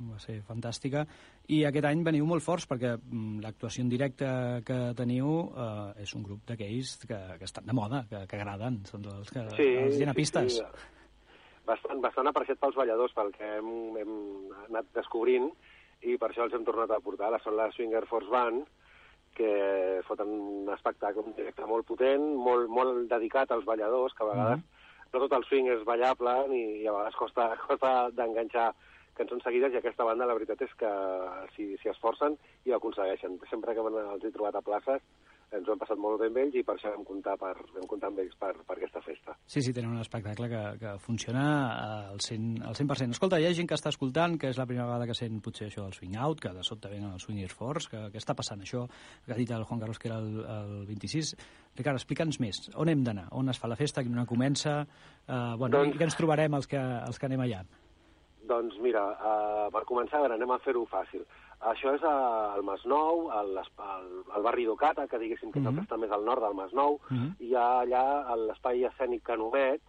va 0.09 0.19
ser 0.23 0.39
fantàstica. 0.49 1.05
I 1.53 1.61
aquest 1.69 1.91
any 1.91 2.07
veniu 2.09 2.27
molt 2.31 2.45
forts 2.47 2.67
perquè 2.71 2.95
mm, 2.97 3.45
l'actuació 3.45 3.85
en 3.85 3.93
directe 3.93 4.33
que 4.65 4.81
teniu 4.97 5.37
eh, 5.53 6.03
és 6.07 6.17
un 6.17 6.25
grup 6.25 6.49
d'aquells 6.49 6.97
que, 7.05 7.21
que 7.39 7.51
estan 7.51 7.69
de 7.69 7.77
moda, 7.77 8.07
que, 8.09 8.25
que 8.31 8.41
agraden, 8.41 8.81
són 8.89 9.07
els, 9.13 9.31
que, 9.31 9.45
Sí, 9.61 9.71
els 9.85 10.01
llenapistes. 10.01 10.59
Sí, 10.59 10.65
sí. 10.65 10.93
Bastant, 11.65 12.01
bastant 12.05 12.29
apreciat 12.29 12.61
pels 12.61 12.77
balladors, 12.77 13.15
pel 13.17 13.33
que 13.33 13.47
hem, 13.57 13.69
hem 14.01 14.15
anat 14.69 14.91
descobrint, 14.97 15.49
i 16.05 16.19
per 16.21 16.31
això 16.31 16.45
els 16.45 16.57
hem 16.57 16.65
tornat 16.67 16.93
a 16.93 17.01
portar. 17.05 17.31
La 17.33 17.41
són 17.41 17.57
la 17.57 17.71
Swinger 17.73 18.05
Force 18.11 18.29
Band, 18.33 18.67
que 19.35 19.51
foten 20.07 20.31
un 20.31 20.73
espectacle, 20.75 21.25
un 21.25 21.37
directe 21.37 21.67
molt 21.67 21.87
potent, 21.89 22.25
molt, 22.49 22.69
molt 22.71 23.09
dedicat 23.11 23.51
als 23.51 23.67
balladors, 23.67 24.15
que 24.15 24.25
a 24.25 24.31
vegades 24.31 24.65
no 25.15 25.23
tot 25.23 25.35
el 25.37 25.45
swing 25.47 25.69
és 25.71 25.85
ballable 25.87 26.33
i, 26.51 26.63
i 26.83 26.87
a 26.87 26.95
vegades 26.95 27.19
costa, 27.19 27.49
costa 27.69 27.95
d'enganxar 28.15 28.73
cançons 29.19 29.45
seguides 29.47 29.75
i 29.75 29.79
aquesta 29.79 30.07
banda 30.07 30.27
la 30.27 30.35
veritat 30.35 30.65
és 30.67 30.73
que 30.79 30.91
s'hi 31.55 31.69
s'hi 31.81 31.91
esforcen 31.93 32.35
i 32.67 32.73
ho 32.73 32.79
aconsegueixen. 32.79 33.39
Sempre 33.51 33.75
que 33.75 33.85
els 33.85 34.27
he 34.27 34.33
trobat 34.35 34.59
a 34.59 34.65
places 34.67 35.03
ens 35.53 35.69
ho 35.69 35.75
hem 35.75 35.81
passat 35.81 36.01
molt 36.01 36.21
bé 36.21 36.29
amb 36.31 36.41
ells 36.43 36.57
i 36.59 36.63
per 36.67 36.77
això 36.77 36.93
vam 36.95 37.05
comptar, 37.07 37.37
per, 37.41 37.53
vam 37.75 37.87
comptar 37.91 38.11
amb 38.11 38.23
ells 38.25 38.35
per, 38.41 38.53
per 38.67 38.77
aquesta 38.77 39.03
festa. 39.05 39.37
Sí, 39.47 39.63
sí, 39.63 39.75
tenen 39.77 39.93
un 39.93 40.03
espectacle 40.03 40.49
que, 40.51 40.63
que 40.81 40.95
funciona 41.05 41.45
eh, 41.73 42.13
al 42.15 42.23
100%, 42.23 42.65
al 42.69 42.79
100%. 42.79 43.19
Escolta, 43.19 43.41
hi 43.41 43.49
ha 43.49 43.55
gent 43.57 43.69
que 43.71 43.79
està 43.79 43.93
escoltant, 43.93 44.39
que 44.41 44.51
és 44.53 44.61
la 44.61 44.67
primera 44.71 44.89
vegada 44.89 45.09
que 45.11 45.19
sent 45.19 45.41
potser 45.45 45.69
això 45.69 45.85
del 45.85 45.95
swing 45.97 46.17
out, 46.17 46.41
que 46.43 46.55
de 46.57 46.65
sobte 46.67 46.91
ven 46.93 47.07
el 47.11 47.21
swing 47.23 47.43
force, 47.53 47.91
que, 47.91 48.09
que 48.13 48.23
està 48.23 48.37
passant 48.39 48.63
això, 48.65 48.87
que 49.27 49.35
ha 49.35 49.39
dit 49.39 49.51
el 49.51 49.65
Juan 49.69 49.81
Carlos 49.83 50.01
que 50.01 50.11
era 50.11 50.19
el, 50.23 50.43
el 50.57 50.75
26. 50.91 51.35
Ricard, 51.77 51.99
explica'ns 52.01 52.41
més, 52.43 52.65
on 52.81 52.91
hem 52.91 53.05
d'anar? 53.07 53.29
On 53.39 53.49
es 53.51 53.61
fa 53.61 53.71
la 53.71 53.79
festa, 53.79 54.05
quina 54.07 54.27
comença? 54.27 54.83
Eh, 55.27 55.41
bueno, 55.59 55.81
Doncs- 55.81 55.97
i 55.97 55.99
què 55.99 56.09
ens 56.09 56.19
trobarem 56.19 56.61
els 56.61 56.71
que, 56.71 56.81
els 56.81 57.19
que 57.19 57.31
anem 57.31 57.47
allà? 57.47 57.65
Doncs 58.45 58.77
mira, 58.85 59.03
uh, 59.17 59.69
per 59.73 59.85
començar, 59.89 60.19
a 60.19 60.27
veure, 60.27 60.37
anem 60.37 60.51
a 60.53 60.61
fer-ho 60.61 60.85
fàcil. 60.91 61.23
Això 61.65 61.95
és 61.97 62.03
al 62.05 62.63
Masnou, 62.63 63.31
al, 63.33 63.57
al, 63.59 64.09
al 64.37 64.43
barri 64.45 64.67
d'Ocata, 64.69 65.07
que 65.09 65.19
diguéssim 65.19 65.51
que 65.51 65.61
és 65.61 65.65
el 65.67 65.73
Mhm. 65.73 65.79
que 65.81 65.87
està 65.87 65.97
més 65.99 66.11
al 66.13 66.25
nord 66.25 66.43
del 66.43 66.55
Masnou, 66.55 67.01
Mhm. 67.11 67.37
i 67.41 67.47
hi 67.47 67.55
ha 67.55 67.81
allà 67.83 68.37
l'espai 68.37 68.85
escènic 68.85 69.23
Canomet, 69.23 69.81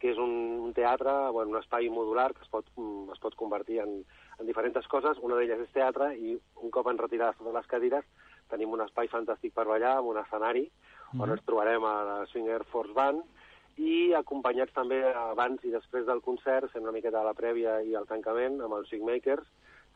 que 0.00 0.10
és 0.12 0.18
un, 0.18 0.30
un 0.62 0.72
teatre, 0.72 1.30
bueno, 1.30 1.50
un 1.50 1.56
espai 1.58 1.88
modular 1.90 2.32
que 2.32 2.42
es 2.42 2.48
pot, 2.48 2.64
mm, 2.76 3.10
es 3.12 3.18
pot 3.18 3.34
convertir 3.34 3.80
en, 3.80 4.04
en 4.38 4.46
diferents 4.46 4.86
coses. 4.88 5.18
Una 5.20 5.34
d'elles 5.36 5.60
és 5.60 5.72
teatre 5.72 6.16
i 6.16 6.38
un 6.62 6.70
cop 6.70 6.86
en 6.86 6.96
retirades 6.98 7.36
totes 7.36 7.52
les 7.52 7.66
cadires 7.66 8.04
tenim 8.48 8.70
un 8.72 8.80
espai 8.80 9.08
fantàstic 9.08 9.52
per 9.52 9.66
ballar 9.66 9.98
amb 9.98 10.08
un 10.08 10.16
escenari 10.18 10.70
on 11.12 11.20
Mhm. 11.28 11.32
ens 11.32 11.44
trobarem 11.44 11.84
a 11.84 12.04
la 12.04 12.26
Swinger 12.26 12.64
Force 12.64 12.92
Band 12.94 13.22
i 13.76 14.12
acompanyats 14.14 14.72
també 14.72 15.02
abans 15.14 15.62
i 15.64 15.70
després 15.70 16.06
del 16.06 16.20
concert, 16.22 16.70
fent 16.70 16.82
una 16.82 16.92
miqueta 16.92 17.18
de 17.18 17.24
la 17.24 17.34
prèvia 17.34 17.82
i 17.84 17.94
el 17.94 18.06
tancament 18.06 18.60
amb 18.62 18.74
els 18.74 18.88
Swingmakers, 18.88 19.44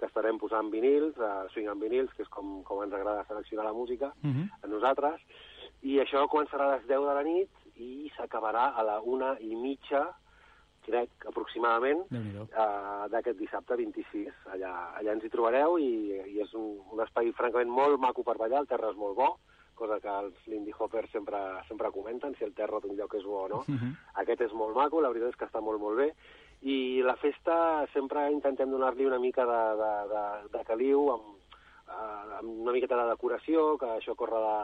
que 0.02 0.08
estarem 0.10 0.38
posant 0.42 0.70
vinils, 0.74 1.14
uh, 1.22 1.46
swing 1.54 1.70
amb 1.70 1.86
vinils, 1.86 2.10
que 2.16 2.24
és 2.26 2.30
com, 2.34 2.56
com 2.66 2.82
ens 2.82 2.94
agrada 2.98 3.22
seleccionar 3.28 3.68
la 3.68 3.76
música 3.76 4.10
Mhm. 4.22 4.48
a 4.62 4.66
nosaltres, 4.66 5.20
i 5.82 6.00
això 6.02 6.26
començarà 6.30 6.66
a 6.66 6.72
les 6.76 6.86
10 6.88 7.06
de 7.06 7.14
la 7.14 7.22
nit 7.22 7.48
i 7.76 8.10
s'acabarà 8.16 8.72
a 8.74 8.82
la 8.82 8.98
una 9.00 9.36
i 9.40 9.54
mitja, 9.54 10.08
crec, 10.82 11.10
aproximadament, 11.30 12.02
uh, 12.50 13.08
d'aquest 13.08 13.38
dissabte 13.38 13.76
26. 13.78 14.34
Allà, 14.50 14.72
allà 14.98 15.12
ens 15.14 15.24
hi 15.24 15.30
trobareu 15.30 15.78
i, 15.78 16.10
i 16.34 16.40
és 16.42 16.52
un, 16.58 16.80
un 16.90 17.00
espai 17.04 17.30
francament 17.38 17.70
molt 17.70 18.00
maco 18.02 18.24
per 18.26 18.36
ballar, 18.36 18.60
el 18.64 18.66
terra 18.66 18.90
és 18.90 18.98
molt 18.98 19.14
bo, 19.16 19.36
cosa 19.78 20.00
que 20.00 20.08
els 20.08 20.34
Lindy 20.46 20.74
Hoppers 20.76 21.10
sempre, 21.10 21.38
sempre 21.68 21.90
comenten, 21.94 22.34
si 22.34 22.44
el 22.44 22.52
terra 22.54 22.80
d'un 22.82 22.96
lloc 22.98 23.14
és 23.14 23.24
bo 23.24 23.44
o 23.44 23.48
no. 23.48 23.64
Mhm. 23.68 23.94
Aquest 24.24 24.40
és 24.48 24.52
molt 24.52 24.74
maco, 24.74 25.00
la 25.00 25.08
veritat 25.08 25.30
és 25.30 25.36
que 25.36 25.46
està 25.46 25.62
molt, 25.62 25.80
molt 25.80 25.96
bé. 25.96 26.12
I 26.62 27.02
la 27.02 27.16
festa 27.18 27.86
sempre 27.92 28.30
intentem 28.30 28.70
donar-li 28.70 29.06
una 29.06 29.18
mica 29.18 29.44
de, 29.48 29.62
de, 29.80 29.92
de, 30.12 30.24
de 30.52 30.64
caliu 30.64 31.08
amb, 31.10 31.24
eh, 31.88 32.36
amb 32.38 32.60
una 32.62 32.72
miqueta 32.72 32.96
de 33.00 33.08
decoració, 33.10 33.76
que 33.80 33.88
això 33.96 34.14
corre 34.14 34.38
de, 34.38 34.58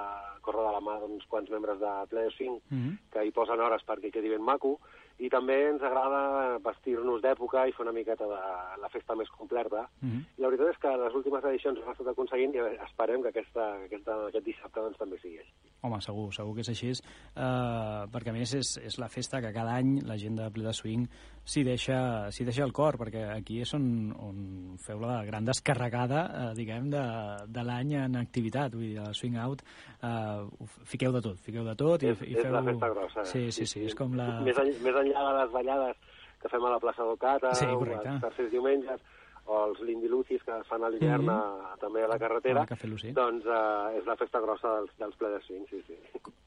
corre 0.46 0.62
de 0.62 0.72
la 0.76 0.80
mà 0.80 0.98
d'uns 1.02 1.26
quants 1.26 1.50
membres 1.50 1.80
de 1.80 1.92
Play 2.10 2.30
Swing 2.36 2.60
Mhm. 2.70 2.98
que 3.10 3.24
hi 3.26 3.32
posen 3.34 3.60
hores 3.60 3.82
perquè 3.86 4.12
quedi 4.12 4.28
ben 4.30 4.42
maco, 4.42 4.78
i 5.18 5.28
també 5.32 5.56
ens 5.72 5.82
agrada 5.82 6.58
vestir-nos 6.62 7.22
d'època 7.24 7.64
i 7.66 7.74
fer 7.74 7.84
una 7.84 7.94
miqueta 7.94 8.26
de 8.30 8.38
la 8.82 8.90
festa 8.92 9.16
més 9.18 9.30
completa. 9.34 9.88
Mhm. 10.00 10.20
I 10.38 10.42
la 10.42 10.50
veritat 10.52 10.74
és 10.74 10.78
que 10.78 10.96
les 10.96 11.14
últimes 11.14 11.44
edicions 11.44 11.78
ho 11.78 11.82
hem 11.82 11.90
estat 11.90 12.12
aconseguint 12.12 12.54
i 12.54 12.58
esperem 12.86 13.22
que 13.22 13.32
aquesta, 13.34 13.66
aquesta, 13.88 14.18
aquest 14.28 14.46
dissabte 14.46 14.80
doncs, 14.80 14.98
també 14.98 15.18
sigui 15.18 15.38
així. 15.38 15.52
Home, 15.82 16.00
segur, 16.00 16.28
segur 16.34 16.54
que 16.54 16.62
és 16.66 16.70
així, 16.70 16.90
uh, 16.90 18.06
perquè 18.10 18.30
a 18.30 18.36
més 18.36 18.54
és, 18.54 18.76
és 18.82 18.98
la 18.98 19.08
festa 19.08 19.40
que 19.40 19.52
cada 19.54 19.74
any 19.78 20.00
la 20.06 20.16
gent 20.18 20.38
de 20.38 20.48
Ple 20.50 20.64
de 20.64 20.72
Swing 20.74 21.06
s'hi 21.48 21.62
deixa, 21.64 22.28
deixa 22.30 22.64
el 22.64 22.72
cor, 22.72 22.98
perquè 23.00 23.24
aquí 23.32 23.60
és 23.62 23.72
on, 23.74 24.12
on 24.18 24.76
feu 24.82 25.00
la 25.00 25.24
gran 25.24 25.46
descarregada, 25.46 26.24
uh, 26.28 26.54
diguem, 26.54 26.90
de, 26.90 27.02
de 27.46 27.64
l'any 27.64 27.94
en 28.04 28.18
activitat, 28.20 28.74
vull 28.74 28.88
dir, 28.88 28.98
el 29.02 29.14
Swing 29.14 29.38
Out, 29.38 29.62
uh, 30.02 30.46
fiqueu 30.84 31.14
de 31.14 31.22
tot, 31.24 31.38
fiqueu 31.42 31.64
de 31.64 31.74
tot 31.78 32.02
i, 32.02 32.12
és, 32.12 32.26
i 32.26 32.34
és 32.36 32.42
feu... 32.42 32.52
la 32.52 32.64
festa 32.66 32.90
grossa. 32.94 33.24
Sí, 33.24 33.46
sí, 33.54 33.66
sí, 33.70 33.86
és 33.88 33.96
com 33.98 34.18
la... 34.18 34.28
Més, 34.46 34.58
en, 34.58 34.74
més 34.84 34.98
enllà 35.08 35.24
de 35.32 35.38
les 35.42 35.50
ballades 35.52 35.96
que 36.40 36.48
fem 36.48 36.64
a 36.64 36.70
la 36.70 36.78
plaça 36.80 37.02
d'Ocata, 37.02 37.54
Sí, 37.54 37.66
correcte. 37.66 38.08
els 38.08 38.20
tercers 38.22 38.50
diumenges, 38.52 39.00
o 39.48 39.62
els 39.66 39.80
Lindy 39.80 40.08
Lucis 40.12 40.42
que 40.44 40.52
es 40.60 40.66
fan 40.68 40.84
a 40.84 40.90
l'hivern 40.92 41.24
Mhm. 41.24 41.30
a- 41.34 41.76
també 41.80 42.04
a 42.04 42.08
la 42.08 42.18
carretera, 42.18 42.66
Cafè 42.66 42.86
Lucí. 42.88 43.12
doncs 43.12 43.44
eh, 43.46 43.98
és 43.98 44.06
la 44.06 44.16
festa 44.16 44.40
grossa 44.40 44.68
dels, 44.78 44.90
dels 44.98 45.16
ple 45.16 45.28
de 45.30 45.40
swing, 45.46 45.64
sí, 45.70 45.82
sí. 45.86 45.96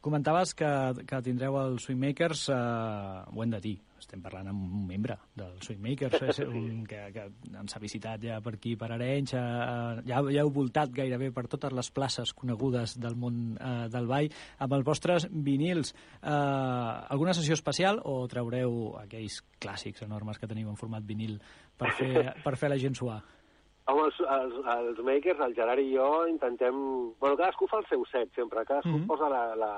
Comentaves 0.02 0.54
que, 0.56 0.70
que 1.08 1.22
tindreu 1.22 1.58
el 1.62 1.80
Swingmakers, 1.80 2.50
eh, 2.50 2.54
ho 2.56 3.44
hem 3.44 3.50
de 3.52 3.60
dir, 3.62 3.80
estem 4.02 4.22
parlant 4.22 4.48
amb 4.50 4.64
un 4.64 4.88
membre 4.88 5.16
del 5.38 5.60
Swingmakers, 5.62 6.22
és 6.24 6.40
un, 6.48 6.84
que, 6.90 7.02
que 7.14 7.26
ens 7.58 7.76
ha 7.76 7.80
visitat 7.80 8.22
ja 8.26 8.40
per 8.42 8.56
aquí, 8.56 8.76
per 8.76 8.92
Arenys, 8.92 9.34
eh, 9.34 9.38
ja, 10.08 10.22
ja 10.30 10.42
heu 10.42 10.50
voltat 10.54 10.90
gairebé 10.94 11.32
per 11.32 11.48
totes 11.48 11.72
les 11.74 11.92
places 11.92 12.34
conegudes 12.34 12.96
del 13.00 13.16
món 13.16 13.58
eh, 13.62 13.88
del 13.94 14.08
ball, 14.10 14.30
amb 14.60 14.74
els 14.74 14.86
vostres 14.86 15.28
vinils. 15.32 15.94
Eh, 16.22 16.28
alguna 16.30 17.34
sessió 17.34 17.54
especial 17.54 18.02
o 18.04 18.28
traureu 18.28 18.96
aquells 19.02 19.42
clàssics 19.62 20.02
enormes 20.06 20.40
que 20.40 20.48
teniu 20.50 20.70
en 20.70 20.78
format 20.78 21.06
vinil 21.06 21.40
per 21.82 21.92
fer, 21.98 22.26
per 22.46 22.56
fer 22.62 22.70
la 22.72 22.80
gent 22.82 22.98
suar? 22.98 23.20
Home, 23.90 24.06
els, 24.08 24.20
els, 24.22 24.58
els 24.76 25.00
makers, 25.06 25.42
el 25.42 25.56
Gerard 25.58 25.82
i 25.82 25.90
jo, 25.96 26.10
intentem... 26.30 26.78
Bueno, 27.20 27.38
cadascú 27.40 27.68
fa 27.72 27.82
el 27.82 27.88
seu 27.90 28.06
set, 28.12 28.30
sempre. 28.38 28.64
Cadascú 28.66 28.94
mm. 28.94 29.02
-hmm. 29.02 29.10
posa 29.10 29.30
la, 29.30 29.56
la, 29.56 29.74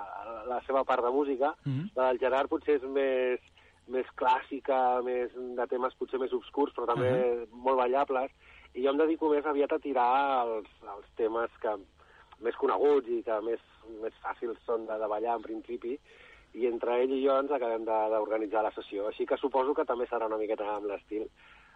la 0.50 0.60
seva 0.68 0.84
part 0.84 1.04
de 1.04 1.12
música. 1.12 1.56
Mm 1.64 1.72
-hmm. 1.72 1.90
La 1.96 2.08
del 2.10 2.20
Gerard 2.20 2.50
potser 2.50 2.76
és 2.76 2.84
més, 2.84 3.40
més 3.88 4.08
clàssica, 4.16 5.02
més 5.04 5.32
de 5.34 5.66
temes 5.68 5.96
potser 5.96 6.20
més 6.20 6.34
obscurs, 6.34 6.74
però 6.74 6.86
també 6.86 7.12
uh 7.12 7.18
-huh. 7.18 7.48
molt 7.52 7.78
ballables. 7.78 8.32
I 8.74 8.84
jo 8.84 8.90
em 8.90 8.98
dedico 8.98 9.30
més 9.30 9.46
aviat 9.46 9.72
a 9.72 9.80
tirar 9.80 10.46
els, 10.46 10.70
els 10.96 11.08
temes 11.16 11.50
que 11.62 11.72
més 12.40 12.56
coneguts 12.56 13.08
i 13.08 13.24
que 13.24 13.42
més, 13.42 13.62
més 14.02 14.14
fàcils 14.24 14.58
són 14.66 14.86
de, 14.86 14.96
de 14.98 15.08
ballar 15.08 15.36
en 15.36 15.42
principi 15.42 16.00
i 16.54 16.68
entre 16.70 17.02
ell 17.02 17.14
i 17.16 17.24
jo 17.26 17.36
ens 17.42 17.52
acabem 17.52 17.86
d'organitzar 17.86 18.62
la 18.64 18.72
sessió. 18.76 19.08
Així 19.08 19.26
que 19.26 19.38
suposo 19.38 19.74
que 19.74 19.86
també 19.86 20.06
serà 20.10 20.28
una 20.30 20.38
miqueta 20.38 20.68
amb 20.76 20.86
l'estil. 20.86 21.26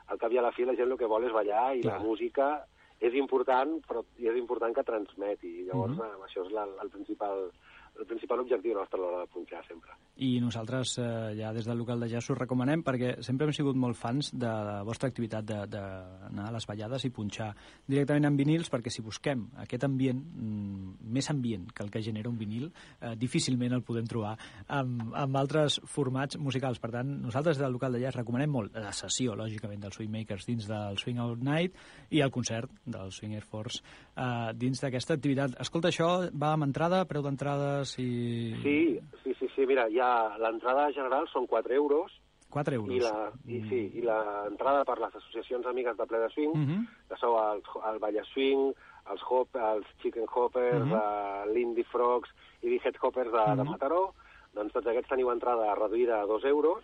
Al 0.07 0.17
cap 0.17 0.31
i 0.31 0.37
a 0.37 0.41
la 0.41 0.51
fi 0.51 0.63
la 0.65 0.75
gent 0.75 0.91
el 0.91 0.97
que 0.97 1.05
vol 1.09 1.25
és 1.27 1.33
ballar 1.35 1.75
i 1.75 1.81
Clar. 1.81 1.97
la 1.97 2.03
música 2.03 2.65
és 2.99 3.13
important, 3.13 3.75
però 3.87 4.03
és 4.17 4.35
important 4.35 4.73
que 4.73 4.83
transmeti. 4.83 5.63
Llavors, 5.67 5.97
Mhm. 5.97 6.01
eh, 6.01 6.25
això 6.25 6.45
és 6.45 6.51
la, 6.51 6.63
el, 6.81 6.89
principal, 6.89 7.51
el 7.99 8.05
principal 8.05 8.39
objectiu 8.39 8.75
nostre 8.77 8.99
a 8.99 9.01
l'hora 9.01 9.23
de 9.23 9.29
punxar, 9.31 9.63
sempre. 9.67 9.95
I 10.17 10.39
nosaltres 10.41 10.95
eh, 10.97 11.35
ja 11.37 11.51
des 11.53 11.67
del 11.67 11.77
local 11.77 11.99
de 12.01 12.09
jazz 12.09 12.31
us 12.31 12.39
recomanem 12.39 12.81
perquè 12.85 13.17
sempre 13.25 13.47
hem 13.47 13.53
sigut 13.53 13.77
molt 13.77 13.97
fans 13.97 14.31
de 14.33 14.49
la 14.49 14.79
vostra 14.85 15.09
activitat 15.11 15.45
d'anar 15.45 16.47
a 16.47 16.53
les 16.55 16.65
ballades 16.65 17.05
i 17.05 17.11
punxar 17.13 17.51
directament 17.85 18.25
en 18.29 18.37
vinils 18.39 18.71
perquè 18.73 18.93
si 18.93 19.05
busquem 19.05 19.45
aquest 19.63 19.85
ambient, 19.85 20.17
mm, 20.17 21.11
més 21.13 21.29
ambient 21.29 21.67
que 21.71 21.83
el 21.85 21.91
que 21.91 22.01
genera 22.01 22.29
un 22.29 22.37
vinil, 22.37 22.71
eh, 22.99 23.15
difícilment 23.15 23.73
el 23.73 23.83
podem 23.83 24.07
trobar 24.09 24.37
amb, 24.67 25.13
amb 25.13 25.37
altres 25.37 25.79
formats 25.85 26.37
musicals. 26.37 26.79
Per 26.79 26.91
tant, 26.91 27.13
nosaltres 27.21 27.57
del 27.57 27.71
local 27.71 27.93
de 27.93 28.01
jazz 28.01 28.17
recomanem 28.17 28.49
molt 28.49 28.75
la 28.75 28.93
sessió, 28.93 29.35
lògicament, 29.35 29.81
dels 29.81 29.95
Swingmakers 29.95 30.45
dins 30.47 30.67
del 30.67 30.97
Swing 30.97 31.19
Out 31.19 31.45
Night 31.45 31.75
i 32.09 32.21
el 32.21 32.31
concert 32.31 32.71
del 32.85 33.11
Swing 33.11 33.33
Air 33.33 33.45
Force 33.45 33.83
eh, 34.15 34.53
dins 34.55 34.81
d'aquesta 34.81 35.13
activitat. 35.13 35.59
Escolta, 35.61 35.89
això 35.89 36.29
va 36.33 36.53
amb 36.53 36.67
entrada, 36.67 37.05
preu 37.05 37.21
d'entrades 37.21 37.86
i... 37.99 38.55
Sí, 38.63 38.99
sí, 39.23 39.33
sí, 39.39 39.47
sí, 39.55 39.65
mira, 39.65 39.87
ja 39.93 40.35
l'entrada 40.37 40.91
general 40.91 41.27
són 41.31 41.47
4 41.47 41.73
euros 41.73 42.11
4 42.49 42.75
euros. 42.75 42.93
i 42.95 42.99
la, 42.99 43.31
i, 43.45 43.61
sí, 43.69 43.79
i 43.99 44.01
l'entrada 44.01 44.83
per 44.87 44.97
les 44.99 45.15
associacions 45.15 45.65
amigues 45.67 45.97
de 45.97 46.05
ple 46.07 46.19
de 46.19 46.29
swing, 46.29 46.53
Mhm. 46.55 46.85
que 47.09 47.17
sou 47.17 47.35
el, 47.37 47.61
el 47.91 47.99
Balla 47.99 48.23
Swing, 48.33 48.71
els, 49.11 49.21
hop, 49.29 49.55
els 49.55 49.85
Chicken 50.01 50.25
Hoppers, 50.33 50.85
Mhm. 50.85 50.91
uh 50.93 51.53
l'Indie 51.53 51.83
Frogs 51.85 52.29
i 52.61 52.69
Big 52.69 52.81
Head 52.85 52.95
Hoppers 53.01 53.31
de, 53.31 53.45
de 53.55 53.63
Mhm. 53.63 53.69
Mataró, 53.71 54.13
doncs 54.53 54.73
tots 54.73 54.87
aquests 54.87 55.09
teniu 55.09 55.29
entrada 55.31 55.75
reduïda 55.75 56.21
a 56.21 56.25
2 56.25 56.43
euros, 56.45 56.83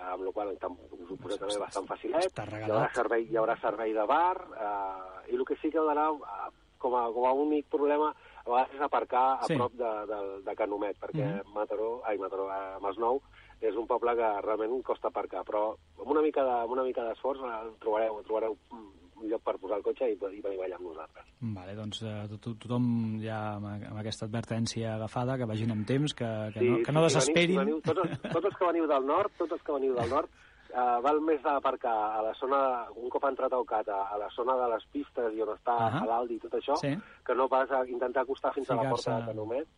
amb 0.00 0.22
la 0.24 0.32
qual 0.32 0.56
cosa 0.58 0.72
us 0.92 1.10
ho 1.10 1.16
poseu 1.16 1.38
també 1.38 1.58
bastant 1.58 1.86
facilet. 1.86 2.24
Està 2.24 2.44
Hi 2.44 2.48
haurà 2.48 2.58
regalat. 2.66 2.94
servei, 2.94 3.22
hi 3.30 3.36
haurà 3.36 3.56
servei 3.60 3.92
de 3.92 4.04
bar, 4.06 4.36
eh, 4.56 5.32
i 5.32 5.36
el 5.36 5.44
que 5.44 5.56
sí 5.56 5.70
que 5.70 5.78
d'anar 5.80 6.12
eh, 6.12 6.50
com, 6.78 6.94
a, 6.94 7.12
com 7.12 7.26
a 7.26 7.32
únic 7.32 7.66
problema 7.68 8.14
a 8.48 8.56
vegades 8.64 8.74
és 8.74 8.80
aparcar 8.86 9.26
a 9.38 9.44
Sí. 9.46 9.54
prop 9.54 9.72
de, 9.78 9.92
de, 10.10 10.18
de 10.44 10.54
Canomet, 10.56 10.96
perquè 10.98 11.26
Mhm. 11.44 11.52
Mataró, 11.54 12.02
ai, 12.04 12.18
Mataró, 12.18 12.48
a 12.50 12.78
Masnou, 12.80 13.20
és 13.60 13.74
un 13.76 13.86
poble 13.86 14.14
que 14.16 14.28
realment 14.42 14.82
costa 14.82 15.08
aparcar, 15.08 15.44
però 15.44 15.74
amb 15.98 16.10
una 16.10 16.22
mica 16.22 16.44
de, 16.44 16.50
amb 16.62 16.70
una 16.72 16.84
mica 16.84 17.02
d'esforç 17.04 17.40
eh, 17.42 17.72
trobareu, 17.80 18.22
trobareu 18.24 18.56
mm, 18.70 18.92
un 19.18 19.26
lloc 19.28 19.42
per 19.42 19.56
posar 19.58 19.78
el 19.78 19.82
cotxe 19.82 20.06
i, 20.06 20.12
i 20.12 20.40
venir 20.40 20.58
a 20.58 20.62
ballar 20.62 20.76
amb 20.78 20.86
nosaltres. 20.86 21.24
Vale, 21.40 21.74
doncs 21.74 22.02
eh, 22.02 22.26
to- 22.30 22.38
to- 22.38 22.54
tothom 22.54 23.18
ja 23.20 23.56
amb, 23.56 23.66
amb 23.66 23.98
aquesta 23.98 24.26
advertència 24.26 24.94
agafada, 24.94 25.36
que 25.36 25.44
vagin 25.44 25.72
amb 25.72 25.84
temps, 25.86 26.14
que, 26.14 26.28
que, 26.54 26.60
no, 26.62 26.76
que 26.84 26.92
no 26.92 27.08
si 27.08 27.14
desesperin. 27.16 27.56
Veniu, 27.58 27.80
veniu, 27.80 27.82
tots, 27.82 27.98
els, 28.04 28.20
tots 28.32 28.44
els 28.46 28.56
que 28.56 28.64
veniu 28.66 28.86
del 28.86 29.06
nord, 29.06 29.32
tots 29.36 29.52
els 29.52 29.62
que 29.62 29.72
veniu 29.72 29.94
del 29.94 30.08
nord, 30.10 30.30
eh, 30.70 31.00
val 31.02 31.20
més 31.20 31.44
aparcar 31.44 31.96
a 32.18 32.22
la 32.22 32.34
zona, 32.34 32.86
un 32.96 33.08
cop 33.10 33.24
ha 33.24 33.32
entrat 33.32 33.52
a 33.52 33.58
Ocata, 33.58 34.02
a 34.12 34.18
la 34.18 34.28
zona 34.34 34.56
de 34.56 34.68
les 34.74 34.86
pistes 34.92 35.34
i 35.34 35.42
on 35.42 35.54
està 35.56 35.76
uh 35.76 35.92
-huh. 35.92 36.06
l'Aldi 36.06 36.34
i 36.34 36.40
tot 36.40 36.52
això, 36.52 36.76
Sí. 36.76 36.96
que 37.24 37.34
no 37.34 37.48
pas 37.48 37.70
a 37.70 37.86
intentar 37.86 38.22
acostar 38.22 38.52
fins 38.54 38.70
a 38.70 38.74
la 38.74 38.88
porta 38.90 39.18
de 39.20 39.26
Canomet, 39.26 39.68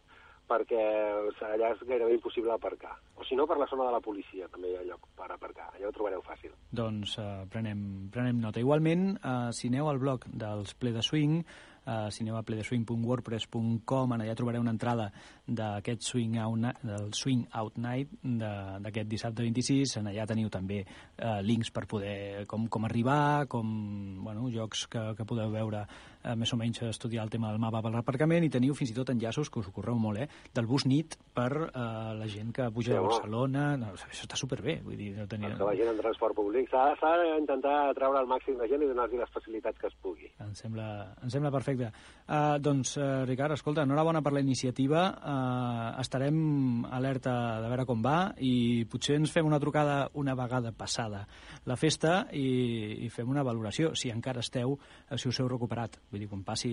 perquè 0.51 0.83
allà 1.47 1.71
és 1.73 1.83
gairebé 1.87 2.15
impossible 2.15 2.53
aparcar. 2.53 2.97
O 3.17 3.25
si 3.25 3.37
no, 3.37 3.47
per 3.47 3.57
la 3.57 3.67
zona 3.67 3.87
de 3.87 3.93
la 3.93 4.01
policia 4.01 4.49
també 4.49 4.73
hi 4.73 4.77
ha 4.77 4.83
lloc 4.83 5.07
per 5.17 5.31
aparcar. 5.31 5.71
Allà 5.75 5.89
ho 5.89 5.93
trobareu 5.93 6.23
fàcil. 6.27 6.51
Doncs 6.73 7.19
eh, 7.19 7.47
prenem, 7.51 8.11
prenem 8.11 8.41
nota. 8.41 8.59
Igualment, 8.59 9.17
eh, 9.23 9.53
si 9.53 9.69
aneu 9.69 9.89
al 9.89 9.99
blog 9.99 10.27
dels 10.27 10.75
Ple 10.75 10.93
de 10.93 11.03
Swing, 11.03 11.45
a 11.91 12.43
pledeswing.wordpress.com, 12.47 14.15
allà 14.23 14.35
trobareu 14.39 14.63
una 14.63 14.75
entrada 14.75 15.09
d'aquest 15.47 16.07
swing 16.07 16.39
del 16.87 17.11
Swing 17.17 17.49
Out 17.59 17.79
Night 17.83 18.13
d'aquest 18.23 19.11
dissabte 19.11 19.43
26. 19.43 19.97
En 20.01 20.11
allà 20.13 20.27
teniu 20.31 20.51
també 20.53 20.85
eh, 20.85 21.41
links 21.43 21.73
per 21.75 21.87
poder 21.91 22.47
com, 22.51 22.69
com 22.69 22.87
arribar, 22.87 23.47
com 23.51 23.67
bueno, 24.25 24.49
jocs 24.55 24.87
que, 24.91 25.03
que 25.19 25.27
podeu 25.27 25.51
veure 25.51 25.85
eh, 26.25 26.35
més 26.37 26.53
o 26.53 26.59
menys 26.61 26.83
estudiar 26.89 27.25
el 27.25 27.33
tema 27.33 27.51
del 27.51 27.61
mapa 27.63 27.83
per 27.85 27.93
l'aparcament 27.95 28.45
i 28.47 28.51
teniu 28.53 28.75
fins 28.79 28.93
i 28.93 28.97
tot 28.97 29.13
enllaços 29.13 29.51
que 29.51 29.61
us 29.61 29.69
ho 29.69 29.75
correu 29.75 29.99
molt, 30.01 30.21
eh, 30.21 30.29
del 30.55 30.69
bus 30.71 30.87
nit 30.87 31.17
per 31.35 31.51
eh, 31.69 31.85
la 32.19 32.29
gent 32.31 32.53
que 32.57 32.69
puja 32.71 32.93
Sí, 32.93 32.99
a. 32.99 33.05
Barcelona. 33.05 33.65
No, 33.81 33.93
això 33.95 34.27
està 34.27 34.39
superbé, 34.39 34.79
vull 34.85 34.99
dir, 34.99 35.11
no 35.17 35.27
tenia... 35.31 35.53
Els 35.53 35.61
que 35.61 35.69
vagin 35.69 35.93
en 35.93 36.01
transport 36.01 36.37
públic. 36.37 36.71
S'ha 36.71 37.13
d'intentar 37.23 37.77
treure 37.99 38.23
el 38.23 38.31
màxim 38.31 38.59
de 38.61 38.69
gent 38.71 38.85
i 38.85 38.91
donar-los 38.91 39.21
les 39.21 39.35
facilitats 39.35 39.79
que 39.81 39.89
es 39.91 39.97
pugui. 40.03 40.31
Em 40.45 40.55
sembla, 40.59 40.89
em 41.23 41.33
sembla 41.33 41.53
perfecte. 41.55 41.91
Uh, 42.27 42.57
doncs, 42.63 42.95
uh, 43.01 43.25
Ricard, 43.29 43.57
escolta, 43.57 43.85
enhorabona 43.87 44.23
per 44.23 44.35
la 44.37 44.43
iniciativa. 44.45 45.07
Uh, 45.19 46.01
estarem 46.03 46.85
alerta 46.91 47.35
de 47.63 47.71
veure 47.73 47.87
com 47.89 48.03
va 48.05 48.19
i 48.39 48.85
potser 48.91 49.19
ens 49.19 49.33
fem 49.35 49.47
una 49.47 49.61
trucada 49.63 50.03
una 50.21 50.37
vegada 50.39 50.73
passada 50.77 51.25
la 51.67 51.77
festa 51.77 52.27
i, 52.33 53.05
i 53.05 53.11
fem 53.13 53.29
una 53.31 53.45
valoració, 53.47 53.93
si 53.99 54.11
encara 54.13 54.45
esteu, 54.45 54.77
eh, 55.09 55.19
si 55.19 55.29
us 55.31 55.41
heu 55.41 55.49
recuperat. 55.51 55.99
Vull 56.11 56.25
dir, 56.25 56.29
quan 56.31 56.41
passi, 56.43 56.71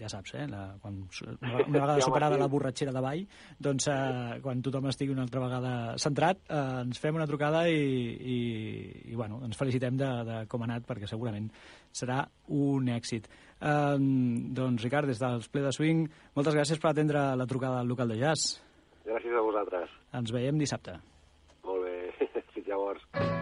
ja 0.00 0.08
saps, 0.08 0.32
eh, 0.40 0.46
la, 0.48 0.62
quan, 0.80 0.96
una, 1.34 1.64
una 1.66 1.82
vegada 1.82 2.00
superada 2.04 2.38
la 2.40 2.48
borratxera 2.48 2.94
de 2.96 3.02
ball, 3.04 3.26
doncs 3.60 3.90
uh, 3.92 4.38
quan 4.44 4.62
tothom 4.64 4.88
estigui 4.88 5.12
una 5.12 5.26
altra 5.26 5.42
vegada 5.44 5.74
centrat, 6.00 6.40
uh, 6.48 6.80
ens 6.86 7.02
fem 7.02 7.18
una 7.18 7.28
trucada 7.28 7.66
i, 7.68 7.76
i, 7.76 8.38
i 9.12 9.18
bueno, 9.18 9.42
ens 9.44 9.60
felicitem 9.60 10.00
de, 10.00 10.08
de 10.28 10.40
com 10.48 10.64
ha 10.64 10.70
anat, 10.70 10.88
perquè 10.88 11.10
segurament 11.10 11.50
serà 11.92 12.22
un 12.56 12.88
èxit. 12.94 13.28
Um, 13.60 14.54
doncs, 14.56 14.86
Ricard, 14.86 15.10
des 15.10 15.20
dels 15.20 15.50
Ple 15.52 15.66
de 15.66 15.74
Swing, 15.76 16.06
moltes 16.38 16.56
gràcies 16.56 16.80
per 16.80 16.94
atendre 16.94 17.26
la 17.36 17.48
trucada 17.50 17.82
al 17.82 17.92
local 17.92 18.14
de 18.14 18.16
jazz. 18.22 18.56
Gràcies 19.04 19.36
a 19.36 19.44
vosaltres. 19.44 19.92
Ens 20.16 20.32
veiem 20.32 20.60
dissabte. 20.60 20.96
Molt 21.68 21.84
bé. 21.84 22.00
Fins 22.54 22.72
llavors. 22.72 23.39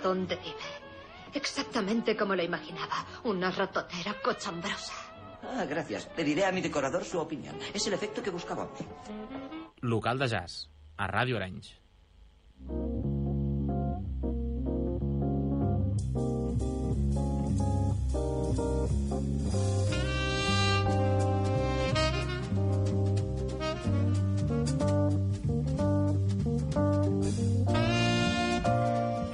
Pregunta 0.00 0.08
dónde 0.08 0.36
vive. 0.36 1.34
Exactamente 1.34 2.16
como 2.16 2.34
lo 2.34 2.42
imaginaba. 2.42 3.06
Una 3.24 3.50
ratotera 3.50 4.14
cochambrosa. 4.22 4.92
Ah, 5.42 5.64
gracias. 5.64 6.08
Le 6.16 6.24
diré 6.24 6.44
a 6.44 6.52
mi 6.52 6.60
decorador 6.60 7.04
su 7.04 7.18
opinión. 7.18 7.56
Es 7.72 7.86
el 7.86 7.94
efecto 7.94 8.22
que 8.22 8.30
buscábamos. 8.30 8.78
Local 9.80 10.18
de 10.18 10.28
jazz, 10.28 10.68
a 10.98 11.06
Ràdio 11.08 11.36
Arenys. 11.36 11.80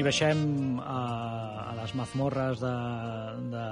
Baixem 0.06 0.78
a, 0.78 0.98
a 1.66 1.72
les 1.80 1.92
mazmorres 1.98 2.60
de, 2.62 2.72
de 3.50 3.62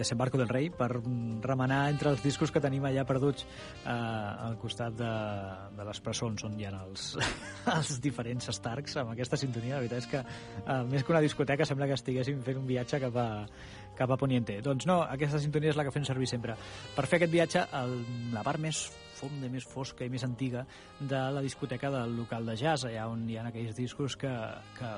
Desembarco 0.00 0.38
del 0.40 0.48
Rei 0.50 0.70
per 0.74 0.88
remenar 0.90 1.82
entre 1.92 2.10
els 2.10 2.24
discos 2.24 2.50
que 2.50 2.62
tenim 2.62 2.88
allà 2.88 3.04
perduts 3.06 3.44
eh, 3.44 3.90
al 3.92 4.56
costat 4.58 4.96
de, 4.98 5.10
de 5.78 5.86
les 5.86 6.00
presons 6.02 6.42
on 6.48 6.56
hi 6.58 6.66
ha 6.66 6.72
els, 6.80 7.12
els 7.76 7.92
diferents 8.02 8.50
Starks 8.56 8.98
amb 9.02 9.14
aquesta 9.14 9.38
sintonia. 9.38 9.76
La 9.76 9.84
veritat 9.84 10.02
és 10.02 10.10
que 10.10 10.24
eh, 10.24 10.80
més 10.90 11.06
que 11.06 11.14
una 11.14 11.22
discoteca 11.22 11.68
sembla 11.68 11.86
que 11.90 11.98
estiguéssim 12.00 12.42
fent 12.46 12.58
un 12.64 12.66
viatge 12.66 13.00
cap 13.06 13.20
a, 13.22 13.28
cap 14.00 14.10
a 14.10 14.18
Poniente. 14.18 14.58
Doncs 14.66 14.88
no, 14.90 15.00
aquesta 15.06 15.38
sintonia 15.38 15.70
és 15.70 15.78
la 15.78 15.86
que 15.86 15.94
fem 15.94 16.08
servir 16.08 16.26
sempre. 16.30 16.58
Per 16.96 17.06
fer 17.06 17.20
aquest 17.20 17.34
viatge, 17.36 17.64
el, 17.78 17.96
la 18.34 18.42
part 18.46 18.58
més 18.62 18.82
fonda, 19.20 19.52
més 19.52 19.68
fosca 19.68 20.02
i 20.02 20.10
més 20.10 20.26
antiga 20.26 20.66
de 20.98 21.22
la 21.30 21.44
discoteca 21.46 21.92
del 21.94 22.18
local 22.18 22.50
de 22.50 22.58
jazz, 22.58 22.88
allà 22.88 23.06
on 23.12 23.26
hi 23.28 23.38
ha 23.38 23.46
aquells 23.52 23.78
discos 23.78 24.18
que, 24.18 24.34
que 24.78 24.94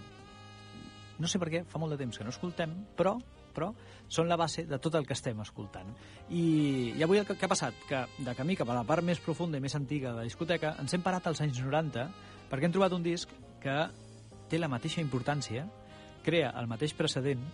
no 1.22 1.30
sé 1.30 1.38
per 1.38 1.48
què, 1.52 1.62
fa 1.68 1.78
molt 1.78 1.94
de 1.94 2.00
temps 2.02 2.18
que 2.18 2.26
no 2.26 2.34
escoltem, 2.34 2.74
però 2.98 3.16
però 3.52 3.68
són 4.08 4.30
la 4.30 4.38
base 4.40 4.64
de 4.64 4.78
tot 4.80 4.94
el 4.96 5.04
que 5.04 5.12
estem 5.12 5.40
escoltant. 5.44 5.90
I, 6.32 6.44
i 6.96 7.02
avui 7.04 7.20
el 7.20 7.26
que, 7.28 7.36
que 7.36 7.44
ha 7.44 7.52
passat? 7.52 7.76
Que 7.88 8.02
de 8.24 8.34
camí 8.36 8.56
cap 8.56 8.70
a 8.72 8.76
la 8.78 8.84
part 8.88 9.04
més 9.04 9.20
profunda 9.20 9.60
i 9.60 9.64
més 9.64 9.76
antiga 9.76 10.10
de 10.10 10.22
la 10.22 10.28
discoteca 10.28 10.74
ens 10.80 10.96
hem 10.96 11.04
parat 11.04 11.28
als 11.28 11.42
anys 11.44 11.60
90 11.60 12.06
perquè 12.50 12.68
hem 12.68 12.74
trobat 12.74 12.96
un 12.96 13.04
disc 13.04 13.30
que 13.62 13.76
té 14.50 14.58
la 14.60 14.68
mateixa 14.68 15.00
importància, 15.00 15.64
crea 16.24 16.50
el 16.60 16.68
mateix 16.68 16.92
precedent, 16.96 17.44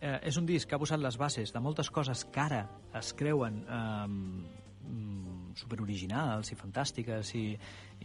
eh, 0.00 0.18
és 0.30 0.38
un 0.40 0.46
disc 0.48 0.68
que 0.68 0.76
ha 0.76 0.80
posat 0.80 1.02
les 1.02 1.18
bases 1.20 1.52
de 1.52 1.60
moltes 1.60 1.90
coses 1.92 2.24
que 2.32 2.40
ara 2.40 2.62
es 2.96 3.12
creuen 3.18 3.60
eh, 3.64 4.67
superoriginals 5.58 6.52
i 6.52 6.58
fantàstiques 6.58 7.32
i, 7.38 7.44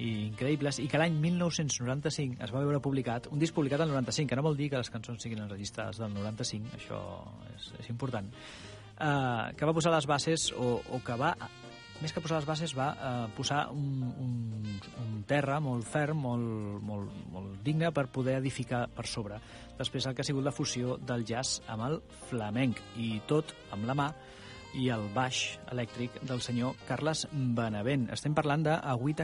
i 0.02 0.12
increïbles, 0.28 0.80
i 0.82 0.88
que 0.90 1.00
l'any 1.02 1.16
1995 1.22 2.42
es 2.44 2.54
va 2.54 2.64
veure 2.64 2.82
publicat, 2.84 3.30
un 3.32 3.42
disc 3.42 3.56
publicat 3.56 3.84
al 3.84 3.92
95, 3.94 4.30
que 4.30 4.40
no 4.40 4.46
vol 4.46 4.58
dir 4.60 4.72
que 4.74 4.82
les 4.82 4.92
cançons 4.94 5.22
siguin 5.22 5.44
enregistrades 5.46 6.02
del 6.02 6.14
95, 6.16 6.74
això 6.80 7.02
és, 7.54 7.70
és 7.84 7.92
important, 7.94 8.32
eh, 8.98 9.54
que 9.58 9.70
va 9.70 9.76
posar 9.76 9.94
les 9.94 10.10
bases, 10.10 10.50
o, 10.58 10.80
o 10.90 11.02
que 11.06 11.20
va, 11.20 11.34
més 12.02 12.12
que 12.12 12.24
posar 12.24 12.42
les 12.42 12.50
bases, 12.50 12.74
va 12.76 12.90
eh, 12.94 13.12
posar 13.38 13.68
un, 13.72 14.04
un, 14.20 14.78
un 15.04 15.24
terra 15.30 15.60
molt 15.64 15.88
ferm, 15.88 16.26
molt, 16.26 16.82
molt, 16.84 17.14
molt 17.32 17.60
digne 17.64 17.94
per 17.96 18.10
poder 18.12 18.40
edificar 18.42 18.88
per 18.92 19.06
sobre. 19.08 19.40
Després 19.78 20.08
el 20.08 20.16
que 20.16 20.26
ha 20.26 20.28
sigut 20.28 20.46
la 20.46 20.56
fusió 20.56 20.98
del 21.00 21.26
jazz 21.28 21.62
amb 21.72 21.88
el 21.88 22.00
flamenc, 22.30 22.82
i 23.00 23.16
tot 23.30 23.56
amb 23.72 23.88
la 23.90 23.98
mà, 23.98 24.10
i 24.74 24.88
el 24.94 25.06
baix 25.14 25.60
elèctric 25.72 26.20
del 26.26 26.42
senyor 26.42 26.78
Carles 26.88 27.26
Benavent. 27.32 28.08
Estem 28.14 28.34
parlant 28.34 28.64
de 28.66 28.78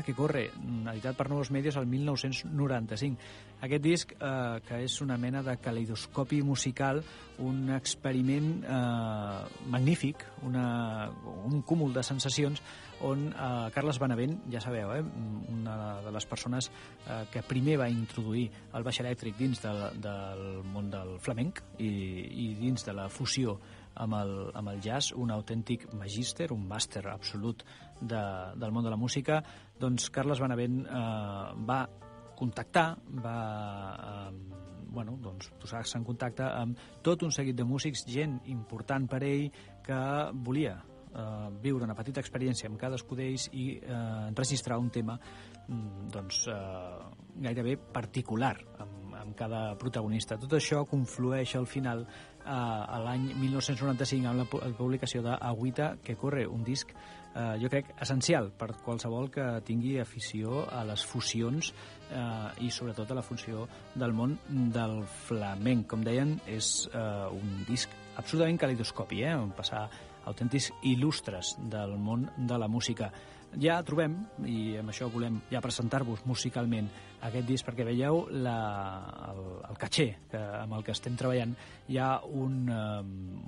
que 0.05 0.13
corre, 0.13 0.49
editat 0.91 1.17
per 1.17 1.29
Nous 1.29 1.51
Medios 1.51 1.77
el 1.77 1.87
1995. 1.87 3.17
Aquest 3.61 3.83
disc, 3.83 4.11
eh, 4.13 4.59
que 4.67 4.83
és 4.83 5.01
una 5.01 5.17
mena 5.17 5.41
de 5.43 5.57
caleidoscopi 5.57 6.41
musical, 6.41 7.03
un 7.39 7.69
experiment 7.71 8.63
eh, 8.63 9.47
magnífic, 9.67 10.25
una, 10.43 11.09
un 11.45 11.61
cúmul 11.61 11.93
de 11.93 12.03
sensacions 12.03 12.61
on 13.01 13.29
eh, 13.31 13.71
Carles 13.73 13.99
Benavent, 13.99 14.37
ja 14.51 14.61
sabeu, 14.61 14.91
eh, 14.93 15.03
una 15.49 16.01
de 16.01 16.11
les 16.11 16.25
persones 16.25 16.69
eh, 17.07 17.25
que 17.31 17.43
primer 17.43 17.77
va 17.79 17.89
introduir 17.89 18.49
el 18.73 18.83
baix 18.83 18.99
elèctric 18.99 19.37
dins 19.39 19.61
del, 19.63 19.83
del 20.03 20.63
món 20.63 20.89
del 20.91 21.17
flamenc 21.19 21.63
i, 21.79 21.89
i 21.89 22.53
dins 22.59 22.85
de 22.85 22.95
la 22.95 23.09
fusió 23.09 23.57
amb 23.99 24.17
el, 24.19 24.33
amb 24.55 24.71
el 24.73 24.81
jazz, 24.83 25.13
un 25.15 25.31
autèntic 25.35 25.87
magíster, 25.97 26.49
un 26.55 26.65
màster 26.69 27.03
absolut 27.11 27.65
de, 27.99 28.21
del 28.55 28.71
món 28.75 28.85
de 28.85 28.93
la 28.93 28.99
música, 28.99 29.41
doncs 29.79 30.09
Carles 30.15 30.41
Benavent 30.43 30.81
eh, 30.85 31.03
va 31.67 31.81
contactar, 32.39 32.93
va 33.19 33.37
eh, 33.95 34.59
bueno, 34.89 35.17
doncs, 35.21 35.51
posar-se 35.61 35.99
en 35.99 36.05
contacte 36.07 36.45
amb 36.47 36.79
tot 37.05 37.23
un 37.23 37.33
seguit 37.35 37.57
de 37.57 37.67
músics, 37.67 38.05
gent 38.09 38.39
important 38.49 39.05
per 39.09 39.21
ell 39.27 39.49
que 39.85 39.99
volia 40.33 40.79
eh, 40.79 41.49
viure 41.61 41.85
una 41.85 41.97
petita 41.97 42.23
experiència 42.23 42.69
amb 42.69 42.79
cadascú 42.81 43.17
d'ells 43.17 43.49
i 43.53 43.69
eh, 43.77 43.99
enregistrar 44.29 44.79
un 44.81 44.89
tema 44.93 45.19
mm, 45.19 46.09
doncs, 46.13 46.45
eh, 46.49 47.37
gairebé 47.45 47.77
particular 47.93 48.55
amb, 48.79 49.13
amb 49.19 49.35
cada 49.37 49.63
protagonista. 49.79 50.39
Tot 50.41 50.57
això 50.57 50.85
conflueix 50.89 51.55
al 51.59 51.67
final 51.69 52.05
eh, 52.45 52.99
l'any 53.05 53.29
1995 53.35 54.27
amb 54.29 54.43
la, 54.43 54.45
pu- 54.49 54.61
la 54.63 54.73
publicació 54.77 55.21
d'Agüita 55.25 55.95
que 56.03 56.15
corre, 56.19 56.45
un 56.47 56.63
disc 56.63 56.91
eh, 56.91 57.55
jo 57.61 57.69
crec 57.69 57.93
essencial 58.01 58.51
per 58.57 58.71
qualsevol 58.85 59.29
que 59.31 59.45
tingui 59.67 59.97
afició 60.01 60.65
a 60.71 60.83
les 60.87 61.03
fusions 61.05 61.71
eh, 62.11 62.65
i 62.65 62.71
sobretot 62.73 63.11
a 63.11 63.19
la 63.19 63.25
funció 63.25 63.67
del 63.95 64.13
món 64.13 64.37
del 64.49 65.03
flamenc. 65.27 65.87
Com 65.91 66.03
deien, 66.03 66.37
és 66.47 66.87
eh, 66.93 67.27
un 67.31 67.65
disc 67.67 67.89
absolutament 68.17 68.57
calidoscopi, 68.59 69.23
eh, 69.23 69.35
on 69.37 69.51
passar 69.55 69.87
autèntics 70.29 70.71
il·lustres 70.85 71.55
del 71.71 71.95
món 71.97 72.27
de 72.37 72.57
la 72.59 72.67
música 72.67 73.11
ja 73.57 73.79
trobem, 73.85 74.15
i 74.45 74.77
amb 74.79 74.89
això 74.91 75.09
volem 75.09 75.39
ja 75.49 75.61
presentar-vos 75.63 76.21
musicalment 76.29 76.89
aquest 77.25 77.47
disc 77.47 77.65
perquè 77.67 77.83
veieu 77.87 78.27
la, 78.31 78.59
el, 79.31 79.41
el 79.69 79.77
caché 79.81 80.07
que, 80.29 80.39
amb 80.61 80.73
el 80.77 80.83
que 80.85 80.93
estem 80.93 81.15
treballant. 81.19 81.55
Hi 81.89 81.97
ha 81.97 82.21
un 82.23 82.69
eh, 82.69 83.01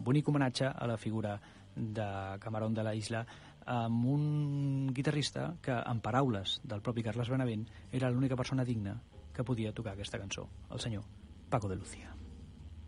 bonic 0.03 0.27
homenatge 0.27 0.67
a 0.71 0.87
la 0.89 0.97
figura 0.97 1.39
de 1.75 2.37
Camarón 2.39 2.73
de 2.73 2.83
la 2.83 2.95
Isla 2.95 3.25
amb 3.71 4.05
un 4.09 4.89
guitarrista 4.93 5.53
que, 5.61 5.71
en 5.71 5.99
paraules 6.01 6.59
del 6.63 6.81
propi 6.81 7.03
Carles 7.05 7.29
Benavent, 7.29 7.67
era 7.91 8.09
l'única 8.09 8.35
persona 8.35 8.65
digna 8.65 9.01
que 9.31 9.43
podia 9.45 9.71
tocar 9.71 9.93
aquesta 9.93 10.19
cançó, 10.19 10.49
el 10.71 10.79
senyor 10.79 11.03
Paco 11.49 11.69
de 11.69 11.75
Lucía. 11.75 12.15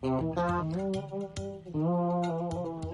Oh, 0.01 0.33
oh, 0.35 1.29
oh, 1.73 2.93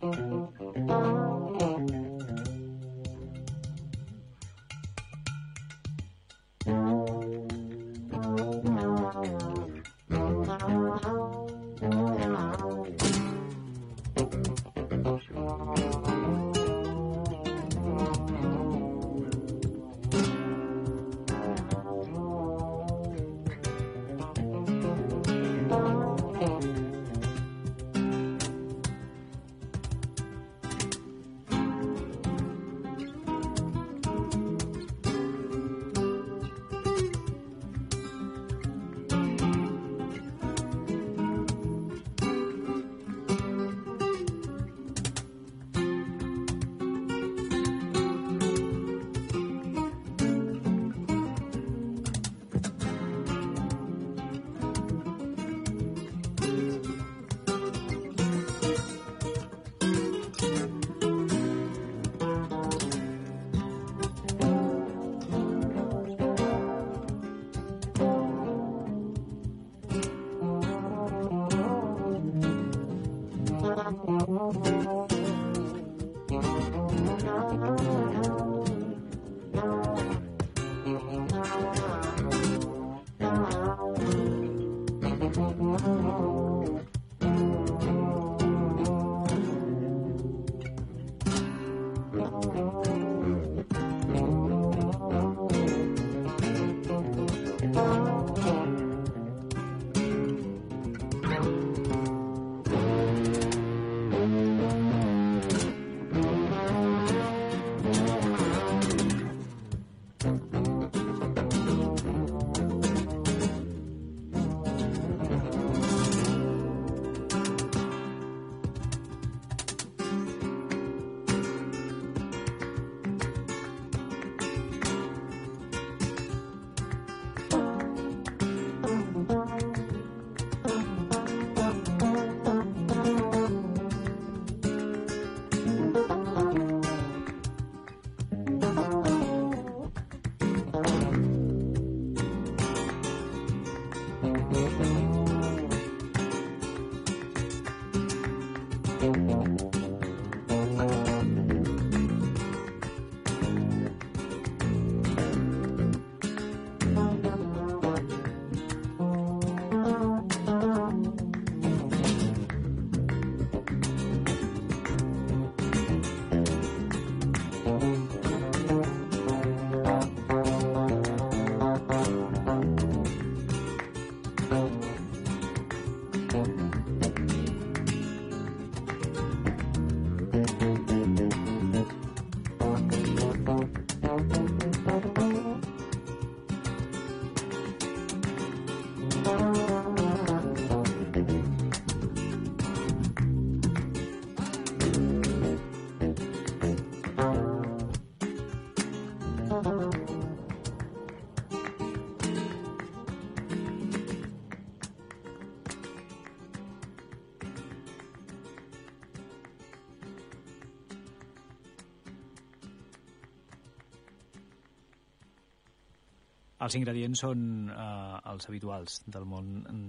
Els 216.61 216.75
ingredients 216.77 217.23
són 217.23 217.43
eh, 217.73 218.17
els 218.31 218.47
habituals 218.49 218.99
del 219.09 219.23
món 219.25 219.47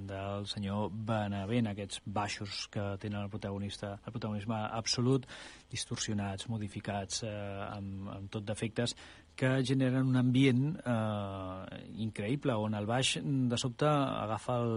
del 0.08 0.46
senyor 0.48 0.88
Benavent, 1.08 1.68
aquests 1.68 2.00
baixos 2.06 2.66
que 2.72 2.84
tenen 3.02 3.26
el 3.26 3.32
protagonista, 3.32 3.98
el 4.06 4.14
protagonisme 4.14 4.60
absolut, 4.80 5.26
distorsionats, 5.72 6.48
modificats, 6.48 7.22
eh, 7.28 7.34
amb, 7.66 8.08
amb 8.16 8.32
tot 8.32 8.48
defectes, 8.48 8.96
que 9.36 9.52
generen 9.68 10.08
un 10.08 10.16
ambient 10.20 10.64
eh, 10.80 11.78
increïble, 12.04 12.56
on 12.56 12.76
el 12.78 12.88
baix 12.88 13.18
de 13.22 13.60
sobte 13.60 13.88
agafa 13.88 14.58
el, 14.64 14.76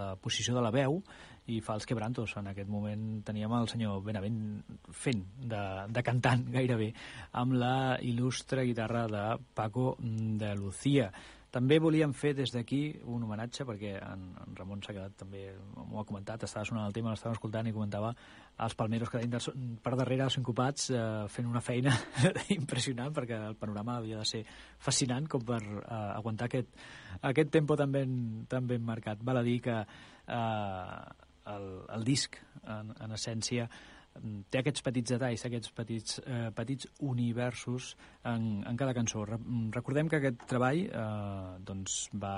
la 0.00 0.10
posició 0.20 0.56
de 0.56 0.64
la 0.64 0.72
veu 0.72 1.00
i 1.52 1.60
fa 1.62 1.76
els 1.78 1.86
quebrantos. 1.86 2.34
En 2.40 2.48
aquest 2.50 2.68
moment 2.70 3.22
teníem 3.26 3.52
el 3.58 3.68
senyor 3.70 4.02
Benavent 4.02 4.42
fent 4.90 5.22
de, 5.38 5.62
de 5.88 6.02
cantant 6.02 6.44
gairebé 6.56 6.92
amb 7.38 7.54
la 7.60 7.96
il·lustre 8.02 8.64
guitarra 8.66 9.06
de 9.10 9.24
Paco 9.54 9.94
de 10.00 10.54
Lucía. 10.58 11.10
També 11.56 11.78
volíem 11.80 12.10
fer 12.12 12.34
des 12.36 12.50
d'aquí 12.52 12.98
un 13.08 13.22
homenatge, 13.24 13.64
perquè 13.64 13.94
en, 14.02 14.24
en 14.42 14.56
Ramon 14.58 14.82
s'ha 14.84 14.92
quedat 14.92 15.14
també, 15.16 15.46
m'ho 15.78 16.02
ha 16.02 16.04
comentat, 16.04 16.42
estava 16.44 16.66
sonant 16.68 16.84
el 16.90 16.92
tema, 16.92 17.14
l'estava 17.14 17.32
escoltant 17.38 17.70
i 17.70 17.72
comentava 17.72 18.10
els 18.60 18.74
palmeros 18.76 19.08
que 19.08 19.22
del- 19.24 19.78
per 19.80 19.94
darrere 19.96 20.26
sincopats 20.34 20.90
eh, 20.90 20.98
fent 21.32 21.48
una 21.48 21.62
feina 21.64 21.94
impressionant 22.58 23.14
perquè 23.14 23.38
el 23.52 23.56
panorama 23.56 23.96
havia 24.02 24.18
de 24.20 24.26
ser 24.28 24.42
fascinant 24.84 25.30
com 25.32 25.46
per 25.48 25.62
eh, 25.62 25.86
aguantar 26.18 26.50
aquest, 26.50 26.76
aquest 27.22 27.54
tempo 27.54 27.76
tan 27.78 27.92
ben, 27.94 28.18
tan 28.50 28.66
ben 28.68 28.84
marcat. 28.84 29.22
Val 29.24 29.40
a 29.40 29.46
dir 29.46 29.60
que 29.64 29.78
eh, 29.80 31.25
el, 31.52 31.68
el 31.96 32.04
disc, 32.06 32.38
en, 32.64 32.92
en 33.02 33.14
essència, 33.16 33.66
mm, 34.18 34.46
té 34.50 34.60
aquests 34.60 34.84
petits 34.86 35.14
detalls, 35.14 35.44
aquests 35.46 35.72
petits, 35.76 36.18
eh, 36.24 36.50
petits 36.56 36.88
universos 37.06 37.92
en, 38.24 38.64
en 38.66 38.80
cada 38.80 38.94
cançó. 38.96 39.24
Re 39.28 39.38
mm, 39.38 39.70
recordem 39.76 40.10
que 40.12 40.20
aquest 40.20 40.46
treball 40.50 40.82
eh, 40.86 41.58
doncs 41.66 41.98
va, 42.22 42.36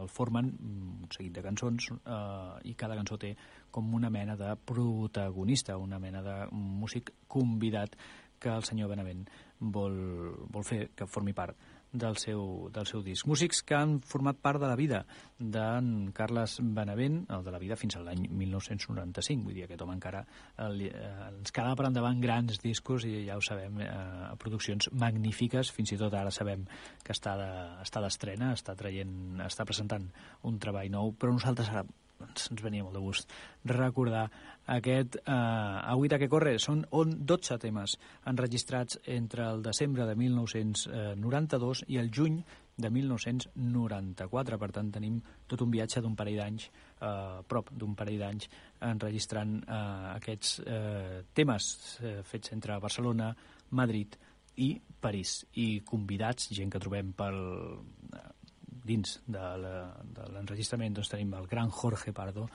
el 0.00 0.08
formen 0.12 0.52
mm, 0.54 0.94
un 1.08 1.16
seguit 1.16 1.34
de 1.38 1.44
cançons 1.44 1.90
eh, 1.98 2.70
i 2.70 2.76
cada 2.78 2.98
cançó 2.98 3.20
té 3.20 3.34
com 3.70 3.92
una 3.94 4.10
mena 4.10 4.36
de 4.36 4.54
protagonista, 4.56 5.76
una 5.76 6.00
mena 6.02 6.22
de 6.24 6.38
músic 6.52 7.12
convidat 7.28 7.96
que 8.38 8.54
el 8.54 8.62
senyor 8.62 8.92
Benavent 8.92 9.26
vol, 9.58 9.98
vol 10.48 10.64
fer 10.64 10.88
que 10.94 11.08
formi 11.10 11.34
part 11.34 11.58
del 11.92 12.16
seu, 12.20 12.68
del 12.72 12.86
seu 12.86 13.02
disc. 13.02 13.26
Músics 13.26 13.62
que 13.64 13.74
han 13.74 13.98
format 14.04 14.36
part 14.42 14.60
de 14.60 14.68
la 14.68 14.76
vida 14.76 15.04
d'en 15.38 16.10
Carles 16.12 16.58
Benavent, 16.62 17.22
el 17.32 17.44
de 17.46 17.50
la 17.54 17.58
vida 17.62 17.76
fins 17.80 17.96
a 17.96 18.02
l'any 18.04 18.26
1995. 18.28 19.44
Vull 19.46 19.54
dir, 19.56 19.64
aquest 19.64 19.82
home 19.84 19.94
encara 19.96 20.24
eh, 20.56 20.68
li- 20.74 20.90
eh, 20.92 21.12
ens 21.30 21.52
quedava 21.54 21.76
per 21.78 21.86
endavant 21.88 22.20
grans 22.20 22.60
discos 22.62 23.06
i 23.08 23.24
ja 23.28 23.36
ho 23.38 23.44
sabem, 23.44 23.80
eh, 23.80 24.34
produccions 24.38 24.90
magnífiques. 24.92 25.72
Fins 25.72 25.92
i 25.94 26.00
tot 26.00 26.14
ara 26.14 26.30
sabem 26.34 26.66
que 27.04 27.12
està 27.16 27.36
de- 27.40 27.82
està 27.84 28.02
d'estrena, 28.04 28.52
està 28.52 28.76
traient, 28.76 29.40
està 29.46 29.64
presentant 29.64 30.10
un 30.42 30.58
treball 30.58 30.90
nou, 30.90 31.14
però 31.16 31.32
nosaltres 31.32 31.70
ara 31.72 31.86
ens, 32.26 32.48
ens 32.52 32.62
venia 32.64 32.84
molt 32.84 32.96
de 32.96 33.02
gust 33.02 33.34
recordar 33.68 34.28
aquest 34.68 35.18
eh, 35.22 35.32
Agüita 35.32 36.18
que 36.20 36.28
corre. 36.28 36.56
Són 36.60 36.84
on 36.96 37.14
12 37.26 37.58
temes 37.62 37.96
enregistrats 38.28 39.00
entre 39.06 39.46
el 39.48 39.62
desembre 39.64 40.06
de 40.08 40.16
1992 40.18 41.84
i 41.88 42.00
el 42.02 42.10
juny 42.14 42.40
de 42.78 42.90
1994. 42.94 44.58
Per 44.58 44.70
tant, 44.74 44.92
tenim 44.94 45.18
tot 45.50 45.64
un 45.64 45.72
viatge 45.74 46.02
d'un 46.04 46.16
parell 46.18 46.38
d'anys, 46.42 46.68
eh, 47.00 47.42
prop 47.48 47.72
d'un 47.74 47.94
parell 47.98 48.22
d'anys, 48.22 48.48
enregistrant 48.92 49.58
eh, 49.64 49.82
aquests 50.14 50.58
eh, 50.64 51.20
temes 51.34 51.70
eh, 52.02 52.18
fets 52.24 52.54
entre 52.56 52.78
Barcelona, 52.82 53.32
Madrid 53.70 54.18
i 54.62 54.72
París. 55.00 55.40
I 55.58 55.80
convidats, 55.86 56.52
gent 56.54 56.70
que 56.70 56.82
trobem 56.82 57.12
pel, 57.18 57.40
eh, 58.12 58.26
dins 58.88 59.18
de 59.28 59.44
l'enregistrament 60.32 60.96
doncs 60.96 61.12
tenim 61.12 61.34
el 61.38 61.46
gran 61.50 61.70
Jorge 61.70 62.14
Pardo 62.16 62.48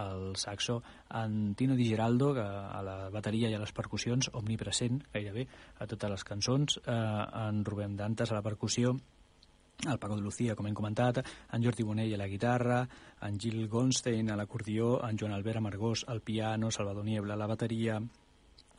el 0.00 0.36
saxo, 0.38 0.82
en 1.10 1.54
Tino 1.58 1.74
Di 1.74 1.84
Giraldo 1.84 2.32
que 2.34 2.44
a 2.46 2.82
la 2.86 3.10
bateria 3.10 3.50
i 3.50 3.56
a 3.58 3.62
les 3.62 3.72
percussions 3.74 4.30
omnipresent 4.38 5.00
gairebé 5.12 5.48
a 5.78 5.88
totes 5.90 6.12
les 6.14 6.24
cançons 6.24 6.78
eh, 6.84 6.92
en 6.94 7.64
Rubén 7.66 7.96
Dantes 7.98 8.30
a 8.30 8.38
la 8.38 8.46
percussió 8.46 8.94
el 9.88 9.98
Paco 9.98 10.14
de 10.14 10.20
Lucía, 10.20 10.54
com 10.54 10.66
hem 10.68 10.74
comentat, 10.76 11.22
en 11.24 11.62
Jordi 11.64 11.86
Bonell 11.88 12.12
a 12.12 12.18
la 12.20 12.26
guitarra, 12.28 12.82
en 13.24 13.38
Gil 13.40 13.62
Gonstein 13.66 14.28
a 14.28 14.36
l'acordió, 14.36 14.98
en 15.08 15.16
Joan 15.16 15.32
Albert 15.32 15.56
Amargós 15.56 16.04
al 16.06 16.20
piano, 16.20 16.70
Salvador 16.70 17.06
Niebla 17.06 17.32
a 17.32 17.40
la 17.40 17.46
bateria, 17.48 17.96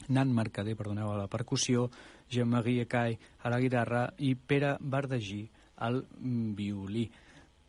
Nan 0.10 0.34
Mercader, 0.34 0.76
perdoneu, 0.78 1.10
a 1.10 1.18
la 1.18 1.28
percussió, 1.28 1.90
Jean-Marie 2.30 2.86
Cai 2.88 3.18
a 3.42 3.50
la 3.50 3.60
guitarra 3.60 4.06
i 4.18 4.36
Pere 4.36 4.78
Bardagí 4.80 5.48
al 5.88 6.04
mm, 6.04 6.54
violí. 6.58 7.08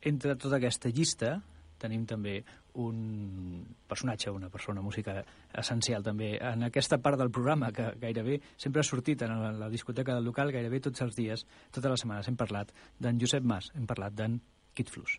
Entre 0.02 0.36
tota 0.36 0.58
aquesta 0.58 0.90
llista 0.90 1.36
tenim 1.82 2.04
també 2.06 2.40
un 2.74 3.64
personatge, 3.88 4.30
una 4.30 4.48
persona 4.48 4.80
música 4.80 5.18
essencial 5.60 6.04
també 6.04 6.36
en 6.40 6.64
aquesta 6.68 6.98
part 7.02 7.18
del 7.20 7.30
programa 7.30 7.72
que 7.74 7.90
gairebé 8.00 8.38
sempre 8.56 8.80
ha 8.80 8.86
sortit 8.86 9.26
en 9.26 9.34
la, 9.60 9.68
discoteca 9.68 10.14
del 10.14 10.24
local 10.24 10.52
gairebé 10.54 10.80
tots 10.80 11.04
els 11.04 11.18
dies, 11.18 11.44
totes 11.70 11.90
les 11.90 12.06
setmanes 12.06 12.30
hem 12.30 12.38
parlat 12.40 12.72
d'en 12.98 13.20
Josep 13.20 13.44
Mas, 13.44 13.72
hem 13.76 13.86
parlat 13.86 14.16
d'en 14.16 14.40
Kit 14.72 14.88
Flus. 14.88 15.18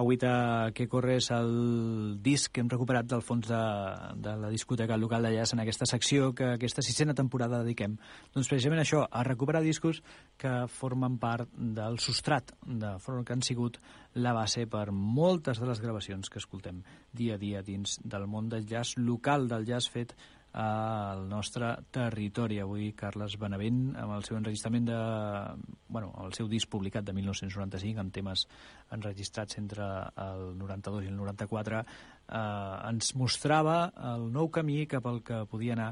Agüita 0.00 0.72
que 0.72 0.86
corres 0.88 1.28
el 1.36 2.16
disc 2.24 2.54
que 2.54 2.62
hem 2.62 2.70
recuperat 2.72 3.04
del 3.10 3.20
fons 3.20 3.50
de, 3.50 3.60
de 4.16 4.32
la 4.40 4.48
discoteca 4.48 4.96
local 4.96 5.28
jazz 5.28 5.52
en 5.52 5.60
aquesta 5.60 5.84
secció 5.84 6.30
que 6.34 6.54
aquesta 6.54 6.80
sisena 6.80 7.12
temporada 7.14 7.60
dediquem. 7.60 7.98
Doncs 8.32 8.48
precisament 8.48 8.80
això, 8.80 9.04
a 9.04 9.24
recuperar 9.26 9.60
discos 9.60 10.00
que 10.40 10.54
formen 10.72 11.18
part 11.20 11.52
del 11.52 12.00
substrat, 12.00 12.54
de 12.64 12.96
que 12.96 13.36
han 13.36 13.44
sigut 13.44 13.76
la 14.14 14.32
base 14.32 14.64
per 14.66 14.88
moltes 14.90 15.60
de 15.60 15.68
les 15.68 15.84
gravacions 15.84 16.32
que 16.32 16.40
escoltem 16.40 16.80
dia 17.12 17.36
a 17.36 17.42
dia 17.42 17.60
dins 17.62 17.98
del 18.02 18.26
món 18.26 18.48
del 18.48 18.64
jazz 18.66 18.96
local, 18.96 19.48
del 19.52 19.68
jazz 19.68 19.92
fet 19.92 20.16
al 20.52 21.28
nostre 21.28 21.76
territori. 21.90 22.58
Avui 22.58 22.90
Carles 22.98 23.36
Benavent, 23.38 23.94
amb 23.98 24.16
el 24.16 24.24
seu 24.26 24.38
enregistrament 24.38 24.88
de... 24.88 24.98
Bueno, 25.88 26.12
el 26.24 26.34
seu 26.34 26.48
disc 26.50 26.70
publicat 26.70 27.06
de 27.06 27.14
1995, 27.14 28.00
amb 28.02 28.14
temes 28.14 28.46
enregistrats 28.94 29.58
entre 29.62 29.86
el 30.24 30.56
92 30.58 31.06
i 31.06 31.12
el 31.12 31.18
94, 31.18 31.82
eh, 31.82 32.44
ens 32.90 33.14
mostrava 33.18 33.80
el 34.14 34.30
nou 34.34 34.50
camí 34.50 34.84
cap 34.90 35.06
al 35.06 35.22
que 35.22 35.44
podia 35.50 35.78
anar 35.78 35.90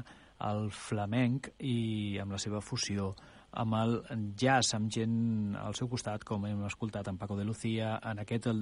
el 0.49 0.69
flamenc 0.71 1.51
i 1.67 2.17
amb 2.21 2.35
la 2.35 2.39
seva 2.39 2.63
fusió 2.63 3.13
amb 3.59 3.73
el 3.79 3.95
jazz, 4.37 4.75
amb 4.77 4.91
gent 4.93 5.55
al 5.57 5.75
seu 5.77 5.89
costat, 5.89 6.23
com 6.23 6.45
hem 6.45 6.61
escoltat 6.67 7.07
en 7.09 7.17
Paco 7.17 7.35
de 7.35 7.47
Lucía, 7.47 7.95
en 8.05 8.21
aquest 8.21 8.45
el, 8.51 8.61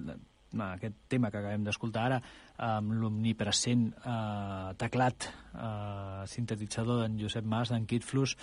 aquest 0.56 0.96
tema 1.12 1.32
que 1.32 1.42
acabem 1.42 1.66
d'escoltar 1.66 2.06
ara, 2.08 2.22
amb 2.64 2.96
l'omnipresent 3.02 3.90
eh, 3.98 4.72
teclat 4.80 5.28
eh, 5.28 6.24
sintetitzador 6.30 7.04
d'en 7.04 7.20
Josep 7.20 7.46
Mas, 7.46 7.74
d'en 7.74 7.86
Kit 7.86 8.06
Flus, 8.08 8.38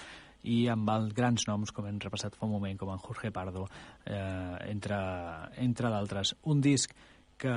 i 0.44 0.66
amb 0.68 0.88
els 0.92 1.14
grans 1.16 1.46
noms, 1.48 1.72
com 1.72 1.86
hem 1.88 1.98
repassat 2.02 2.36
fa 2.36 2.46
un 2.46 2.52
moment, 2.52 2.76
com 2.76 2.92
en 2.92 3.00
Jorge 3.00 3.32
Pardo, 3.32 3.66
eh, 4.04 4.56
entre, 4.68 4.98
entre 5.64 5.90
d'altres. 5.90 6.34
Un 6.52 6.60
disc 6.60 6.92
que 7.40 7.54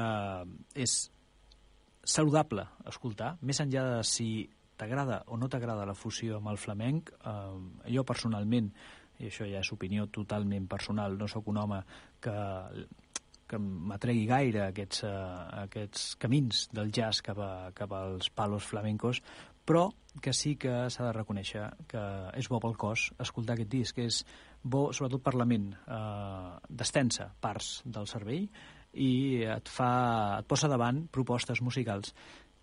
és 0.74 0.98
saludable 2.08 2.64
escoltar, 2.88 3.36
més 3.42 3.60
enllà 3.60 3.84
de 3.98 4.06
si 4.08 4.30
t'agrada 4.78 5.24
o 5.28 5.38
no 5.38 5.50
t'agrada 5.50 5.88
la 5.90 5.98
fusió 5.98 6.38
amb 6.38 6.54
el 6.54 6.62
flamenc, 6.62 7.12
eh, 7.20 7.92
jo 7.92 8.06
personalment, 8.08 8.72
i 9.18 9.32
això 9.32 9.48
ja 9.50 9.64
és 9.64 9.72
opinió 9.74 10.06
totalment 10.14 10.68
personal, 10.70 11.18
no 11.18 11.28
sóc 11.28 11.48
un 11.50 11.58
home 11.58 11.82
que 12.22 12.36
que 13.48 13.60
m'atregui 13.60 14.26
gaire 14.30 14.68
aquests, 14.68 15.04
uh, 15.08 15.64
aquests 15.64 16.10
camins 16.22 16.68
del 16.76 16.92
jazz 16.94 17.24
cap, 17.26 17.40
a, 17.40 17.72
cap 17.76 17.94
als 17.96 18.30
palos 18.30 18.68
flamencos, 18.68 19.22
però 19.68 19.90
que 20.22 20.34
sí 20.34 20.56
que 20.56 20.88
s'ha 20.90 21.10
de 21.10 21.14
reconèixer 21.16 21.66
que 21.92 22.04
és 22.40 22.48
bo 22.50 22.60
pel 22.64 22.78
cos 22.80 23.10
escoltar 23.22 23.58
aquest 23.58 23.72
disc, 23.74 24.00
és 24.00 24.24
bo 24.64 24.88
sobretot 24.96 25.24
per 25.24 25.36
la 25.38 25.46
ment, 25.46 25.70
eh, 25.76 26.52
destensa 26.70 27.28
parts 27.44 27.82
del 27.86 28.08
cervell 28.10 28.48
i 28.98 29.44
et 29.46 29.70
fa 29.70 29.92
et 30.40 30.48
posa 30.50 30.70
davant 30.72 31.04
propostes 31.14 31.62
musicals 31.62 32.14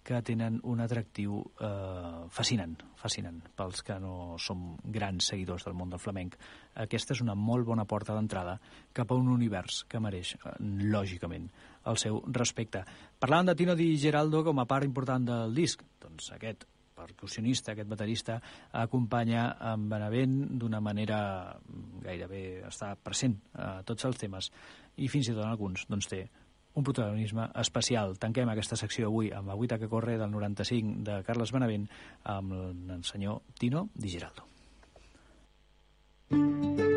que 0.04 0.20
tenen 0.22 0.58
un 0.68 0.82
atractiu 0.84 1.38
eh, 1.64 2.26
fascinant, 2.30 2.76
fascinant 3.00 3.40
pels 3.56 3.80
que 3.82 3.96
no 4.02 4.36
som 4.38 4.74
grans 4.84 5.30
seguidors 5.32 5.64
del 5.64 5.76
món 5.78 5.90
del 5.90 6.02
flamenc. 6.02 6.36
Aquesta 6.84 7.16
és 7.16 7.22
una 7.24 7.34
molt 7.34 7.64
bona 7.66 7.86
porta 7.88 8.14
d'entrada 8.14 8.58
cap 8.92 9.10
a 9.10 9.16
un 9.16 9.32
univers 9.32 9.82
que 9.88 10.02
mereix, 10.04 10.34
eh, 10.36 10.54
lògicament, 10.92 11.48
el 11.88 11.98
seu 12.00 12.20
respecte. 12.28 12.84
Parlàvem 13.18 13.48
de 13.48 13.56
Tino 13.56 13.74
Di 13.80 13.94
Geraldo 13.96 14.44
com 14.44 14.60
a 14.60 14.68
part 14.68 14.84
important 14.84 15.24
del 15.24 15.56
disc. 15.56 15.82
Doncs 16.04 16.30
aquest 16.36 16.68
percussionista, 16.94 17.72
aquest 17.72 17.88
baterista, 17.90 18.38
acompanya 18.84 19.48
en 19.72 19.88
Benavent 19.90 20.36
d'una 20.60 20.80
manera 20.84 21.18
gairebé 22.04 22.44
està 22.68 22.94
present 22.94 23.34
a 23.58 23.82
tots 23.82 24.06
els 24.06 24.20
temes 24.20 24.50
i 25.02 25.08
fins 25.10 25.28
i 25.28 25.34
tot 25.34 25.42
en 25.42 25.50
alguns 25.50 25.88
doncs, 25.90 26.06
té 26.12 26.22
un 26.74 26.84
protagonisme 26.84 27.48
especial. 27.60 28.16
Tanquem 28.18 28.50
aquesta 28.50 28.78
secció 28.78 29.10
avui 29.10 29.30
amb 29.34 29.50
la 29.50 29.58
Guita 29.58 29.78
que 29.78 29.90
corre 29.90 30.18
del 30.18 30.30
95 30.30 31.04
de 31.06 31.20
Carles 31.26 31.54
Benavent 31.54 31.86
amb 32.24 32.52
el 32.98 33.04
senyor 33.04 33.42
Tino 33.58 33.88
Di 33.94 34.10
Giraldo. 34.16 34.50
Venga, 36.30 36.93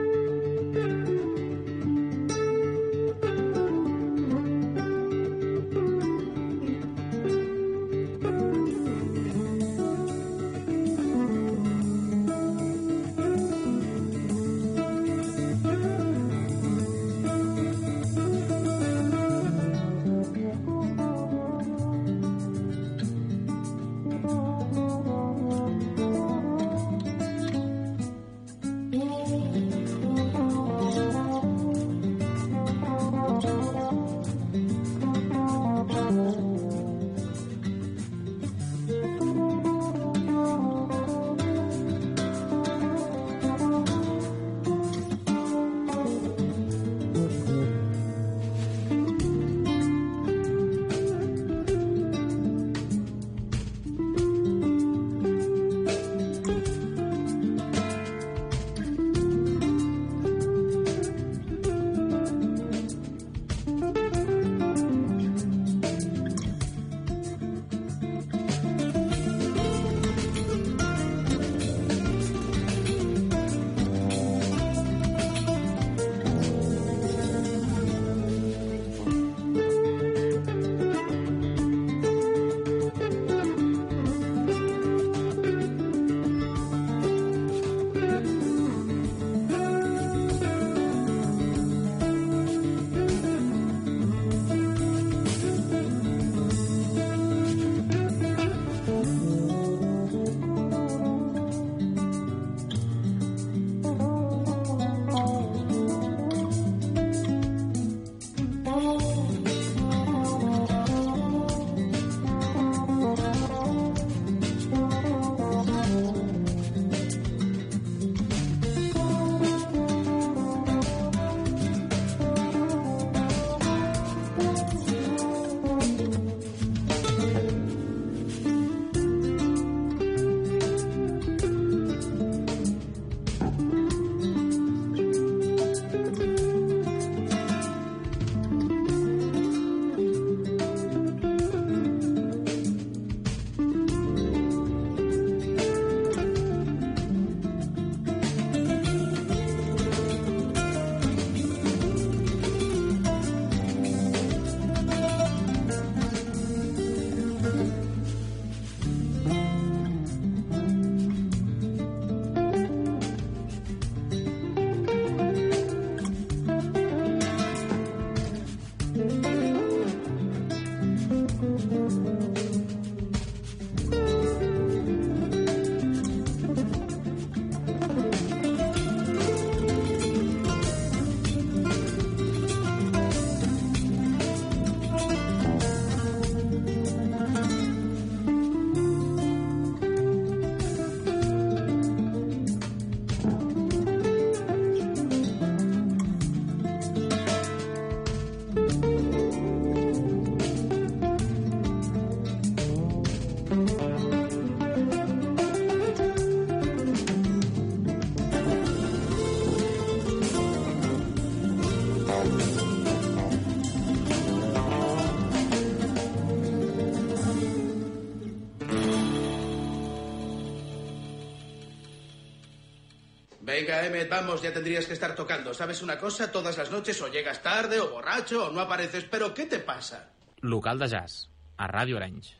Emmet, 223.69 224.09
vamos, 224.09 224.41
ya 224.41 224.53
tendrías 224.53 224.85
que 224.85 224.93
estar 224.93 225.15
tocando. 225.15 225.53
¿Sabes 225.53 225.81
una 225.81 225.97
cosa? 225.97 226.31
Todas 226.31 226.57
las 226.57 226.71
noches 226.71 227.01
o 227.01 227.07
llegas 227.07 227.41
tarde, 227.41 227.79
o 227.79 227.89
borracho, 227.89 228.47
o 228.47 228.51
no 228.51 228.61
apareces. 228.61 229.03
¿Pero 229.05 229.33
qué 229.33 229.45
te 229.45 229.59
pasa? 229.59 230.11
Local 230.41 230.79
de 230.79 230.87
jazz, 230.87 231.29
a 231.57 231.67
Ràdio 231.67 231.97
Arenys. 231.97 232.35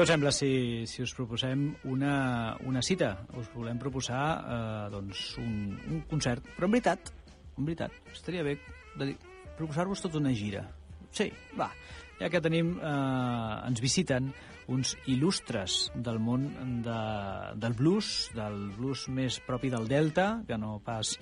Què 0.00 0.06
us 0.06 0.08
sembla 0.14 0.30
si, 0.32 0.86
si 0.88 1.02
us 1.04 1.12
proposem 1.12 1.66
una, 1.92 2.12
una 2.64 2.80
cita? 2.80 3.10
Us 3.36 3.50
volem 3.52 3.76
proposar 3.76 4.20
eh, 4.32 4.86
doncs 4.94 5.24
un, 5.42 5.74
un 5.76 5.98
concert, 6.08 6.46
però 6.56 6.70
en 6.70 6.72
veritat, 6.72 7.10
en 7.60 7.66
veritat, 7.68 7.98
estaria 8.08 8.40
bé 8.46 8.54
de 8.94 9.10
dir, 9.10 9.16
proposar-vos 9.58 10.00
tota 10.00 10.16
una 10.16 10.32
gira. 10.32 10.62
Sí, 11.12 11.26
va, 11.52 11.66
ja 12.16 12.30
que 12.32 12.40
tenim, 12.40 12.70
eh, 12.80 12.94
ens 13.68 13.84
visiten 13.84 14.32
uns 14.72 14.94
il·lustres 15.04 15.90
del 15.92 16.16
món 16.16 16.48
de, 16.88 16.96
del 17.60 17.76
blues, 17.76 18.30
del 18.32 18.70
blues 18.78 19.04
més 19.12 19.36
propi 19.44 19.68
del 19.68 19.84
Delta, 19.84 20.30
que 20.48 20.56
no 20.56 20.78
pas 20.80 21.12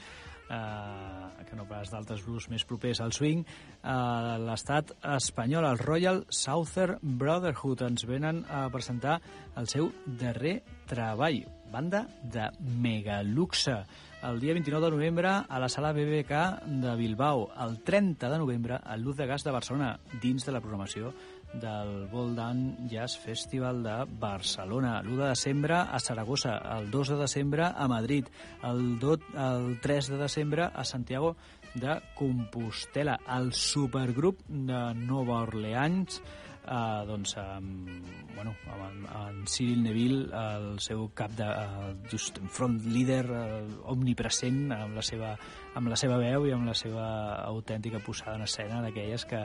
eh, 0.51 1.45
que 1.49 1.57
no 1.57 1.67
pas 1.69 1.91
d'altres 1.93 2.25
blues 2.27 2.49
més 2.53 2.65
propers 2.69 3.01
al 3.05 3.15
swing, 3.17 3.45
eh, 3.45 4.35
l'estat 4.45 4.93
espanyol, 5.17 5.69
el 5.69 5.79
Royal 5.79 6.25
Southern 6.29 6.99
Brotherhood, 7.03 7.85
ens 7.89 8.05
venen 8.09 8.45
a 8.51 8.67
presentar 8.73 9.21
el 9.57 9.69
seu 9.71 9.93
darrer 10.07 10.61
treball, 10.89 11.45
banda 11.73 12.07
de 12.23 12.49
megaluxe, 12.61 13.77
el 14.23 14.41
dia 14.41 14.55
29 14.57 14.87
de 14.87 14.91
novembre 14.91 15.31
a 15.49 15.59
la 15.61 15.69
sala 15.69 15.93
BBK 15.93 16.65
de 16.83 16.95
Bilbao, 16.97 17.49
el 17.65 17.79
30 17.85 18.31
de 18.31 18.39
novembre 18.39 18.81
a 18.83 18.97
Luz 18.97 19.17
de 19.17 19.27
Gas 19.27 19.45
de 19.45 19.53
Barcelona, 19.53 19.99
dins 20.21 20.45
de 20.45 20.53
la 20.53 20.61
programació 20.61 21.13
del 21.53 22.07
Voldan 22.07 22.89
Jazz 22.89 23.19
Festival 23.19 23.83
de 23.83 24.05
Barcelona. 24.19 25.01
L'1 25.03 25.17
de 25.17 25.29
desembre 25.29 25.75
a 25.75 25.99
Saragossa, 25.99 26.59
el 26.79 26.91
2 26.91 27.09
de 27.09 27.17
desembre 27.17 27.65
a 27.65 27.89
Madrid, 27.89 28.27
el, 28.63 28.99
do, 28.99 29.19
el 29.35 29.81
3 29.81 30.09
de 30.09 30.17
desembre 30.19 30.69
a 30.73 30.85
Santiago 30.85 31.37
de 31.75 32.01
Compostela, 32.15 33.19
el 33.37 33.53
supergrup 33.53 34.41
de 34.49 34.95
Nova 34.95 35.43
Orleans, 35.43 36.23
eh, 36.69 37.05
doncs, 37.09 37.35
amb, 37.41 37.89
bueno, 38.35 38.55
amb, 38.75 39.09
en 39.09 39.41
Cyril 39.47 39.83
Neville, 39.83 40.29
el 40.37 40.79
seu 40.85 41.09
cap 41.17 41.33
de 41.39 41.49
eh, 41.49 41.95
just 42.13 42.39
front 42.53 42.79
leader 42.87 43.25
eh, 43.25 43.65
omnipresent 43.93 44.69
amb 44.77 44.99
la, 44.99 45.05
seva, 45.05 45.35
amb 45.79 45.91
la 45.91 45.99
seva 45.99 46.21
veu 46.21 46.47
i 46.49 46.55
amb 46.55 46.69
la 46.69 46.77
seva 46.79 47.09
autèntica 47.49 48.03
posada 48.05 48.37
en 48.39 48.47
escena 48.47 48.83
d'aquelles 48.85 49.25
que, 49.29 49.43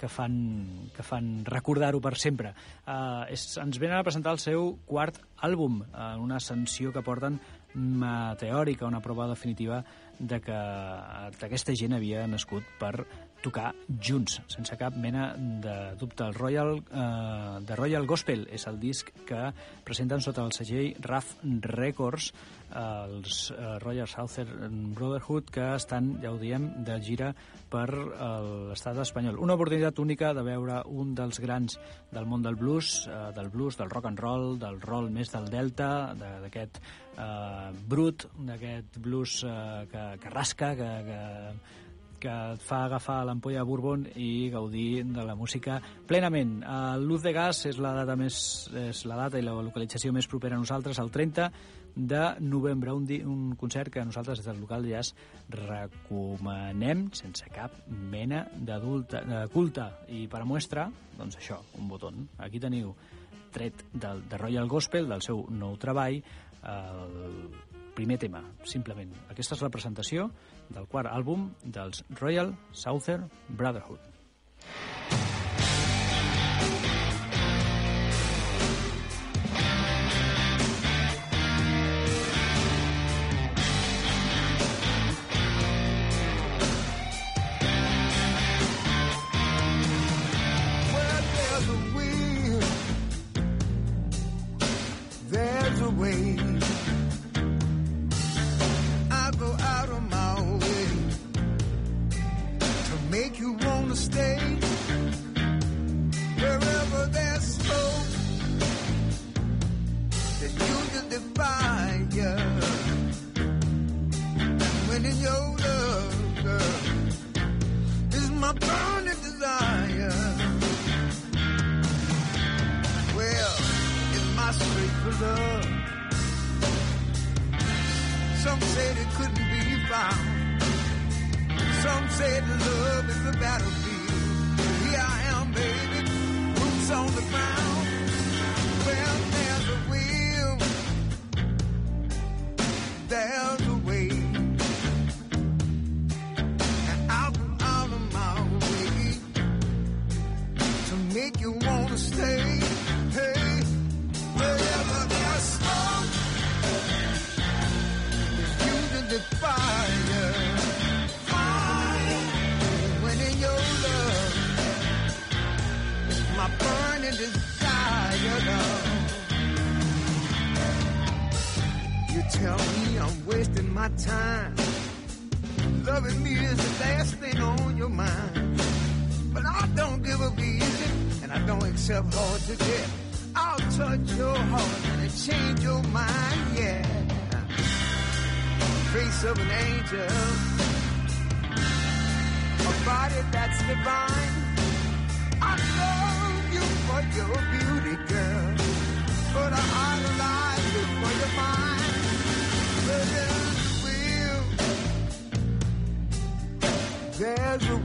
que 0.00 0.08
fan, 0.08 0.90
que 0.94 1.06
fan 1.06 1.34
recordar-ho 1.48 2.00
per 2.04 2.16
sempre. 2.20 2.54
Uh, 2.84 3.24
és, 3.32 3.46
ens 3.62 3.78
venen 3.80 3.98
a 3.98 4.06
presentar 4.06 4.34
el 4.34 4.42
seu 4.42 4.74
quart 4.88 5.20
àlbum, 5.46 5.82
en 5.92 6.24
una 6.24 6.40
ascensió 6.42 6.92
que 6.92 7.04
porten 7.04 7.38
meteòrica, 7.74 8.86
una 8.86 9.02
prova 9.02 9.26
definitiva 9.30 9.82
de 10.18 10.40
que 10.40 10.54
aquesta 10.54 11.74
gent 11.74 11.96
havia 11.96 12.26
nascut 12.30 12.66
per 12.78 12.94
tocar 13.44 13.74
junts, 14.00 14.38
sense 14.48 14.76
cap 14.80 14.96
mena 14.96 15.34
de 15.36 15.76
dubte. 16.00 16.24
El 16.24 16.34
Royal, 16.34 16.78
eh, 16.80 17.60
de 17.68 17.76
Royal 17.76 18.06
Gospel 18.08 18.46
és 18.50 18.64
el 18.70 18.80
disc 18.80 19.12
que 19.28 19.50
presenten 19.84 20.24
sota 20.24 20.42
el 20.48 20.52
segell 20.56 20.94
RAF 21.04 21.34
Records 21.76 22.32
els 22.74 23.52
eh, 23.54 23.76
Royal 23.78 24.08
Southern 24.10 24.94
Brotherhood 24.96 25.50
que 25.54 25.66
estan, 25.76 26.08
ja 26.22 26.32
ho 26.32 26.38
diem, 26.40 26.64
de 26.86 26.96
gira 27.04 27.28
per 27.70 27.86
eh, 27.92 28.30
l'estat 28.72 28.98
espanyol. 29.04 29.38
Una 29.38 29.54
oportunitat 29.54 30.00
única 30.02 30.32
de 30.34 30.42
veure 30.42 30.80
un 30.90 31.12
dels 31.14 31.38
grans 31.44 31.76
del 32.10 32.26
món 32.26 32.42
del 32.42 32.56
blues, 32.58 33.04
eh, 33.06 33.28
del 33.36 33.52
blues, 33.52 33.78
del 33.78 33.92
rock 33.92 34.08
and 34.10 34.18
roll, 34.24 34.56
del 34.58 34.80
roll 34.82 35.10
més 35.14 35.30
del 35.30 35.46
delta, 35.52 35.92
de- 36.18 36.34
d'aquest 36.48 36.80
eh, 36.80 37.70
brut, 37.86 38.26
d'aquest 38.48 38.98
blues 39.04 39.42
eh, 39.46 39.86
que, 39.92 40.04
que 40.24 40.34
rasca, 40.34 40.74
que, 40.74 40.90
que, 41.12 41.22
que 42.24 42.32
et 42.54 42.62
fa 42.64 42.84
agafar 42.86 43.20
l'ampolla 43.28 43.60
de 43.60 43.68
Bourbon 43.68 44.06
i 44.16 44.48
gaudir 44.52 45.04
de 45.04 45.24
la 45.28 45.34
música 45.36 45.76
plenament. 46.08 46.62
El 46.64 47.04
Luz 47.04 47.22
de 47.22 47.34
Gas 47.36 47.66
és 47.68 47.76
la 47.82 47.92
data 47.96 48.16
més 48.16 48.36
és 48.88 49.04
la 49.04 49.18
data 49.20 49.38
i 49.40 49.44
la 49.44 49.52
localització 49.60 50.12
més 50.16 50.28
propera 50.30 50.56
a 50.56 50.62
nosaltres, 50.62 50.98
el 51.02 51.12
30 51.12 51.50
de 51.94 52.22
novembre, 52.42 52.90
un, 52.96 53.04
di, 53.06 53.20
un 53.22 53.52
concert 53.60 53.92
que 53.92 54.02
nosaltres 54.04 54.40
des 54.40 54.48
del 54.48 54.58
local 54.58 54.82
de 54.82 54.96
jazz 54.96 55.12
recomanem 55.52 57.04
sense 57.14 57.46
cap 57.54 57.76
mena 57.86 58.48
d'adulta- 58.56 59.22
de 59.28 59.44
culte. 59.52 59.84
I 60.08 60.26
per 60.26 60.40
a 60.42 60.48
muestra, 60.48 60.88
doncs 61.18 61.36
això, 61.38 61.60
un 61.78 61.88
botó. 61.88 62.10
Aquí 62.38 62.58
teniu 62.58 62.94
tret 63.54 63.84
del, 63.92 64.24
de 64.28 64.38
Royal 64.40 64.66
Gospel, 64.66 65.06
del 65.08 65.22
seu 65.22 65.44
nou 65.50 65.76
treball, 65.78 66.18
el 66.64 67.54
primer 67.94 68.18
tema, 68.18 68.42
simplement. 68.66 69.12
Aquesta 69.30 69.54
és 69.54 69.62
la 69.62 69.70
presentació 69.70 70.30
del 70.70 70.86
quart 70.90 71.10
àlbum 71.10 71.50
dels 71.64 72.04
Royal 72.20 72.54
Southern 72.72 73.28
Brotherhood. 73.48 74.00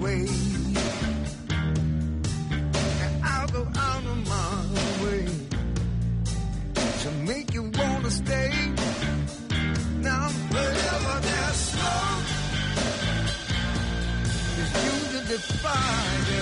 Way. 0.09 0.25
And 3.05 3.13
I'll 3.23 3.47
go 3.57 3.63
out 3.87 4.03
of 4.13 4.19
my 4.33 4.55
way 5.03 5.25
to 7.03 7.09
make 7.29 7.53
you 7.53 7.63
wanna 7.79 8.11
stay. 8.11 8.51
Now, 10.09 10.25
wherever 10.53 11.15
there's 11.27 11.59
smoke, 11.71 12.27
there's 14.55 14.73
usually 14.91 15.39
fire. 15.61 16.29
Fire. 16.29 16.38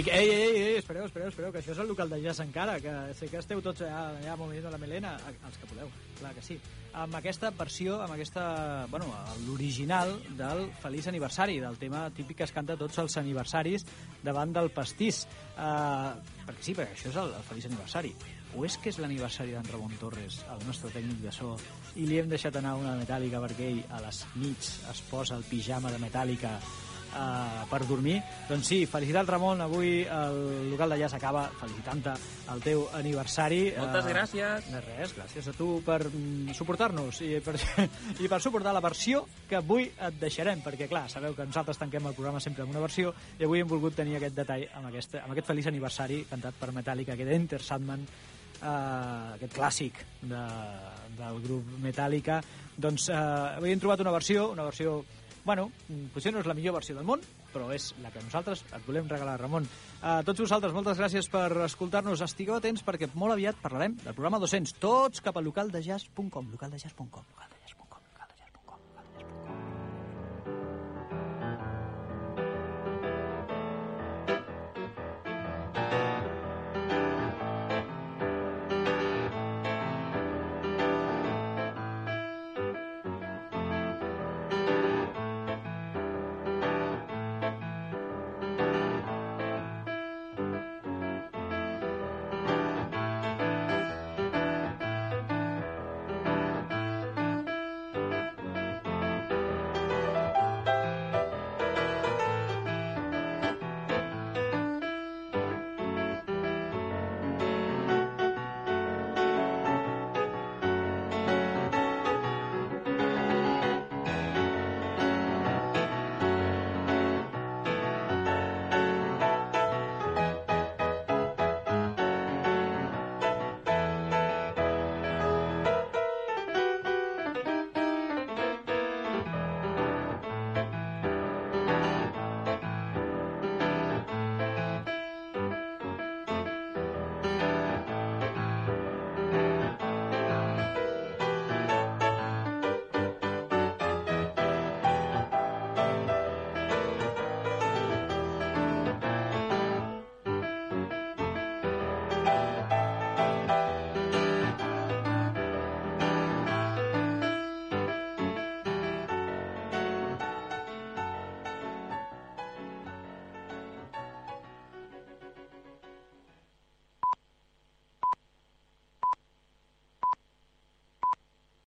Ei, 0.00 0.28
ei, 0.30 0.56
ei, 0.62 0.76
espereu, 0.80 1.04
espereu, 1.06 1.28
espereu, 1.30 1.52
que 1.54 1.60
això 1.62 1.72
és 1.74 1.80
el 1.82 1.88
local 1.90 2.10
de 2.10 2.18
jazz 2.22 2.42
encara, 2.42 2.78
que 2.82 2.92
sé 3.18 3.28
que 3.30 3.38
esteu 3.38 3.60
tots 3.64 3.84
ja, 3.84 4.00
ja 4.24 4.34
movent 4.38 4.66
la 4.72 4.80
melena, 4.82 5.14
els 5.30 5.58
que 5.60 5.68
podeu, 5.70 5.90
clar 6.18 6.32
que 6.34 6.42
sí. 6.44 6.56
Amb 6.96 7.14
aquesta 7.18 7.50
versió, 7.54 7.98
amb 8.02 8.14
aquesta, 8.14 8.86
bueno, 8.90 9.10
l'original 9.44 10.14
del 10.38 10.64
Feliç 10.82 11.10
Aniversari, 11.12 11.58
del 11.60 11.76
tema 11.78 12.06
típic 12.10 12.40
que 12.40 12.46
es 12.48 12.54
canta 12.56 12.74
a 12.74 12.80
tots 12.80 12.98
els 13.02 13.18
aniversaris 13.20 13.84
davant 14.24 14.54
del 14.56 14.72
pastís. 14.72 15.26
Uh, 15.54 16.16
perquè 16.48 16.64
sí, 16.70 16.74
perquè 16.74 16.96
això 16.96 17.12
és 17.12 17.20
el, 17.20 17.34
el 17.36 17.46
Feliç 17.50 17.68
Aniversari. 17.68 18.14
O 18.56 18.64
és 18.64 18.78
que 18.80 18.88
és 18.88 18.98
l'aniversari 19.02 19.52
d'en 19.52 19.68
Ramon 19.68 19.92
Torres, 20.00 20.40
el 20.54 20.64
nostre 20.64 20.88
tècnic 20.94 21.20
de 21.20 21.34
so, 21.36 21.52
i 22.00 22.08
li 22.08 22.18
hem 22.22 22.32
deixat 22.32 22.56
anar 22.56 22.78
una 22.80 22.96
metàl·lica 22.96 23.42
perquè 23.44 23.70
ell 23.74 23.82
a 23.92 24.00
les 24.06 24.24
nits 24.40 24.72
es 24.88 25.04
posa 25.10 25.36
el 25.36 25.44
pijama 25.44 25.92
de 25.92 26.00
metàl·lica 26.00 26.56
uh, 27.16 27.64
per 27.70 27.82
dormir. 27.88 28.18
Doncs 28.48 28.68
sí, 28.68 28.82
felicitats 28.90 29.28
Ramon, 29.30 29.62
avui 29.64 30.02
el 30.04 30.70
local 30.70 30.92
de 30.92 31.00
jazz 31.00 31.16
acaba 31.16 31.46
felicitant-te 31.60 32.14
el 32.52 32.62
teu 32.62 32.84
aniversari. 32.94 33.72
Moltes 33.78 34.06
Eh, 34.06 34.12
gràcies. 34.14 34.70
De 34.70 34.82
res, 34.84 35.14
gràcies 35.16 35.48
a 35.48 35.54
tu 35.56 35.80
per 35.86 36.00
mm, 36.10 36.54
suportar-nos 36.56 37.20
i 37.26 37.40
per, 37.44 37.56
i 38.24 38.28
per 38.30 38.40
suportar 38.44 38.74
la 38.76 38.84
versió 38.84 39.24
que 39.48 39.58
avui 39.58 39.88
et 39.88 40.20
deixarem, 40.20 40.62
perquè 40.64 40.88
clar, 40.90 41.06
sabeu 41.10 41.34
que 41.34 41.46
nosaltres 41.48 41.80
tanquem 41.80 42.06
el 42.06 42.16
programa 42.16 42.40
sempre 42.42 42.66
amb 42.66 42.74
una 42.74 42.84
versió 42.84 43.14
i 43.38 43.44
avui 43.48 43.64
hem 43.64 43.68
volgut 43.70 43.96
tenir 43.96 44.18
aquest 44.20 44.36
detall 44.36 44.66
amb, 44.74 44.90
aquesta, 44.92 45.24
amb 45.24 45.34
aquest 45.34 45.50
feliç 45.50 45.70
aniversari 45.72 46.24
cantat 46.30 46.58
per 46.60 46.72
Metallica, 46.76 47.14
aquest 47.16 47.32
Enter 47.36 47.62
Sandman, 47.62 48.06
eh, 48.60 49.36
aquest 49.36 49.54
clàssic 49.56 50.00
de, 50.22 50.42
del 51.18 51.42
grup 51.44 51.76
Metallica. 51.82 52.40
Doncs 52.76 53.10
eh, 53.10 53.20
avui 53.56 53.72
hem 53.72 53.82
trobat 53.82 54.02
una 54.04 54.14
versió, 54.14 54.50
una 54.52 54.66
versió 54.68 55.00
bueno, 55.46 55.70
mm, 55.88 56.10
potser 56.12 56.34
no 56.34 56.42
és 56.42 56.48
la 56.50 56.56
millor 56.58 56.74
versió 56.76 56.96
del 56.96 57.06
món, 57.06 57.22
però 57.54 57.70
és 57.72 57.92
la 58.02 58.10
que 58.10 58.20
nosaltres 58.24 58.64
et 58.66 58.82
volem 58.84 59.08
regalar, 59.08 59.38
Ramon. 59.40 59.68
A 60.02 60.18
tots 60.26 60.42
vosaltres, 60.42 60.74
moltes 60.74 60.98
gràcies 60.98 61.30
per 61.32 61.48
escoltar-nos. 61.70 62.24
Estigueu 62.26 62.58
atents 62.58 62.84
perquè 62.84 63.08
molt 63.14 63.38
aviat 63.38 63.62
parlarem 63.62 63.96
del 64.02 64.18
programa 64.18 64.42
200, 64.42 64.76
tots 64.82 65.22
cap 65.22 65.38
a 65.38 65.46
localdejazz.com, 65.46 66.50
localdejazz.com, 66.52 67.30
localdejazz.com. 67.32 67.85